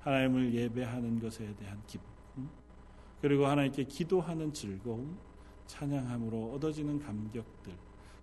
하나님을 0.00 0.54
예배하는 0.54 1.18
것에 1.20 1.54
대한 1.56 1.80
기쁨, 1.86 2.48
그리고 3.20 3.46
하나님께 3.46 3.84
기도하는 3.84 4.52
즐거움, 4.52 5.18
찬양함으로 5.66 6.52
얻어지는 6.54 6.98
감격들, 7.00 7.72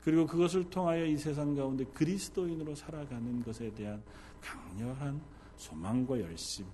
그리고 0.02 0.26
그것을 0.26 0.70
통하여 0.70 1.06
이 1.06 1.18
세상 1.18 1.54
가운데 1.54 1.84
그리스도인으로 1.86 2.74
살아가는 2.76 3.44
것에 3.44 3.72
대한 3.74 4.02
강렬한 4.42 5.22
소망과 5.58 6.20
열심, 6.22 6.66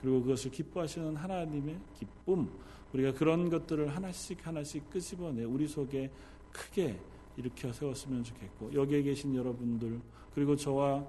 그리고 0.00 0.20
그것을 0.20 0.50
기뻐하시는 0.50 1.16
하나님의 1.16 1.80
기쁨, 1.94 2.48
우리가 2.92 3.12
그런 3.12 3.50
것들을 3.50 3.94
하나씩 3.94 4.46
하나씩 4.46 4.88
끄집어내 4.90 5.44
우리 5.44 5.66
속에 5.66 6.10
크게 6.52 6.98
일으켜 7.36 7.72
세웠으면 7.72 8.24
좋겠고 8.24 8.72
여기에 8.74 9.02
계신 9.02 9.34
여러분들 9.34 10.00
그리고 10.34 10.56
저와 10.56 11.04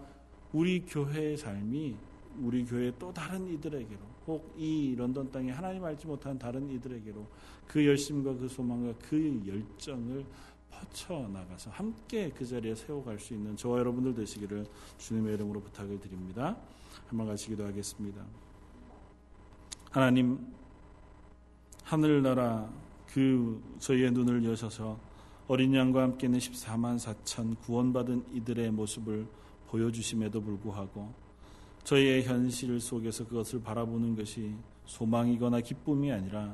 우리 0.54 0.82
교회의 0.86 1.38
삶이 1.38 1.96
우리 2.40 2.66
교회 2.66 2.92
또 3.00 3.14
다른 3.14 3.48
이들에게로 3.48 4.00
혹 4.28 4.54
이 4.58 4.96
런던 4.98 5.32
땅에 5.32 5.52
하나님 5.52 5.84
알지 5.84 6.08
못한 6.08 6.38
다른 6.38 6.70
이들에게로 6.70 7.26
그 7.68 7.86
열심과 7.86 8.36
그 8.36 8.48
소망과 8.48 8.94
그 9.00 9.42
열정을 9.48 10.26
퍼쳐 10.70 11.28
나가서 11.30 11.72
함께 11.72 12.30
그 12.30 12.46
자리에 12.46 12.76
세워갈 12.76 13.20
수 13.20 13.34
있는 13.34 13.56
저와 13.56 13.80
여러분들 13.80 14.14
되시기를 14.14 14.66
주님의 14.98 15.36
이름으로 15.36 15.62
부탁을 15.62 16.00
드립니다. 16.00 16.58
한번 17.08 17.28
같이 17.28 17.48
기도하겠습니다. 17.48 18.22
하나님 19.92 20.54
하늘나라 21.84 22.70
그 23.08 23.62
저희의 23.80 24.12
눈을 24.12 24.44
여셔서 24.44 25.00
어린 25.48 25.74
양과 25.74 26.02
함께는 26.04 26.40
14만 26.40 27.00
4천 27.00 27.58
구원받은 27.62 28.26
이들의 28.34 28.70
모습을 28.72 29.26
보여주심에도 29.70 30.42
불구하고 30.42 31.14
저희의 31.86 32.24
현실 32.24 32.78
속에서 32.82 33.26
그것을 33.26 33.62
바라보는 33.62 34.16
것이 34.18 34.54
소망이거나 34.86 35.62
기쁨이 35.62 36.12
아니라 36.12 36.54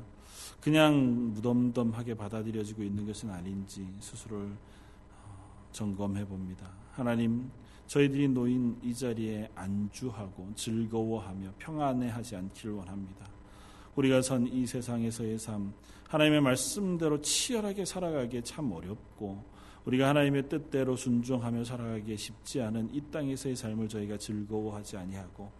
그냥 0.60 1.32
무덤덤하게 1.34 2.14
받아들여지고 2.14 2.84
있는 2.84 3.04
것은 3.04 3.30
아닌지 3.30 3.84
스스로를 3.98 4.46
어, 4.46 5.68
점검해 5.72 6.24
봅니다. 6.26 6.70
하나님, 6.92 7.50
저희들이 7.88 8.28
놓인 8.28 8.78
이 8.82 8.94
자리에 8.94 9.50
안주하고 9.56 10.52
즐거워하며 10.54 11.54
평안해하지 11.58 12.36
않기를 12.36 12.74
원합니다. 12.74 13.26
우리가 13.96 14.22
선 14.22 14.46
이 14.46 14.66
세상에서의 14.66 15.38
삶, 15.38 15.72
하나님의 16.08 16.40
말씀대로 16.40 17.20
치열하게 17.20 17.84
살아가기에 17.84 18.42
참 18.42 18.70
어렵고 18.72 19.44
우리가 19.84 20.08
하나님의 20.08 20.48
뜻대로 20.48 20.96
순종하며 20.96 21.64
살아가기에 21.64 22.16
쉽지 22.16 22.62
않은 22.62 22.90
이 22.92 23.00
땅에서의 23.10 23.56
삶을 23.56 23.88
저희가 23.88 24.16
즐거워하지 24.16 24.96
아니하고 24.96 25.50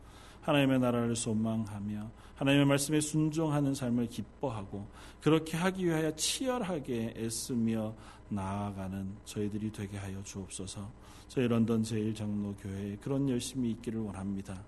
하나님의 0.42 0.78
나라를 0.78 1.16
소망하며 1.16 2.11
하나님의 2.37 2.66
말씀에 2.66 3.00
순종하는 3.00 3.74
삶을 3.74 4.09
기뻐하고 4.09 4.87
그렇게 5.20 5.57
하기 5.57 5.87
위하여 5.87 6.14
치열하게 6.14 7.14
애쓰며 7.16 7.94
나아가는 8.28 9.16
저희들이 9.24 9.72
되게 9.72 9.96
하여 9.96 10.22
주옵소서. 10.22 10.90
저희 11.28 11.48
런던 11.48 11.83
제일장로교회에 11.83 12.96
그런 12.96 13.28
열심이 13.28 13.70
있기를 13.70 14.00
원합니다. 14.00 14.62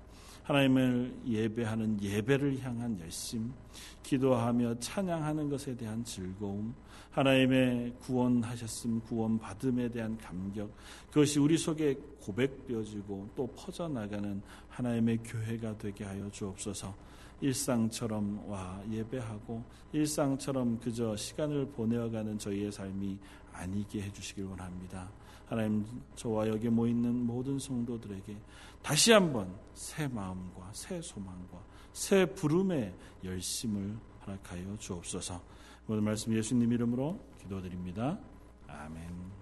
하나님을 0.46 1.12
예배하는 1.26 2.00
예배를 2.00 2.60
향한 2.60 2.98
열심, 3.00 3.52
기도하며 4.04 4.78
찬양하는 4.78 5.50
것에 5.50 5.76
대한 5.76 6.04
즐거움, 6.04 6.72
하나님의 7.10 7.94
구원하셨음, 8.02 9.00
구원받음에 9.00 9.88
대한 9.88 10.16
감격, 10.18 10.70
그것이 11.08 11.40
우리 11.40 11.58
속에 11.58 11.96
고백되어지고 12.20 13.30
또 13.34 13.46
퍼져나가는 13.56 14.40
하나님의 14.68 15.18
교회가 15.24 15.78
되게 15.78 16.04
하여 16.04 16.30
주옵소서. 16.30 16.94
일상처럼 17.40 18.48
와 18.48 18.80
예배하고 18.88 19.62
일상처럼 19.92 20.78
그저 20.78 21.16
시간을 21.16 21.66
보내어가는 21.70 22.38
저희의 22.38 22.70
삶이 22.70 23.18
아니게 23.52 24.02
해주시길 24.02 24.44
원합니다. 24.44 25.10
하나님 25.46 25.84
저와 26.16 26.48
여기 26.48 26.68
모이는 26.68 27.24
모든 27.24 27.58
성도들에게 27.58 28.36
다시 28.82 29.12
한번 29.12 29.52
새 29.74 30.08
마음과 30.08 30.70
새 30.72 31.00
소망과 31.00 31.62
새 31.92 32.26
부름의 32.26 32.94
열심을 33.24 33.96
허락하여 34.26 34.76
주옵소서. 34.78 35.40
모든 35.86 36.04
말씀 36.04 36.36
예수님 36.36 36.72
이름으로 36.72 37.18
기도드립니다. 37.40 38.18
아멘. 38.66 39.35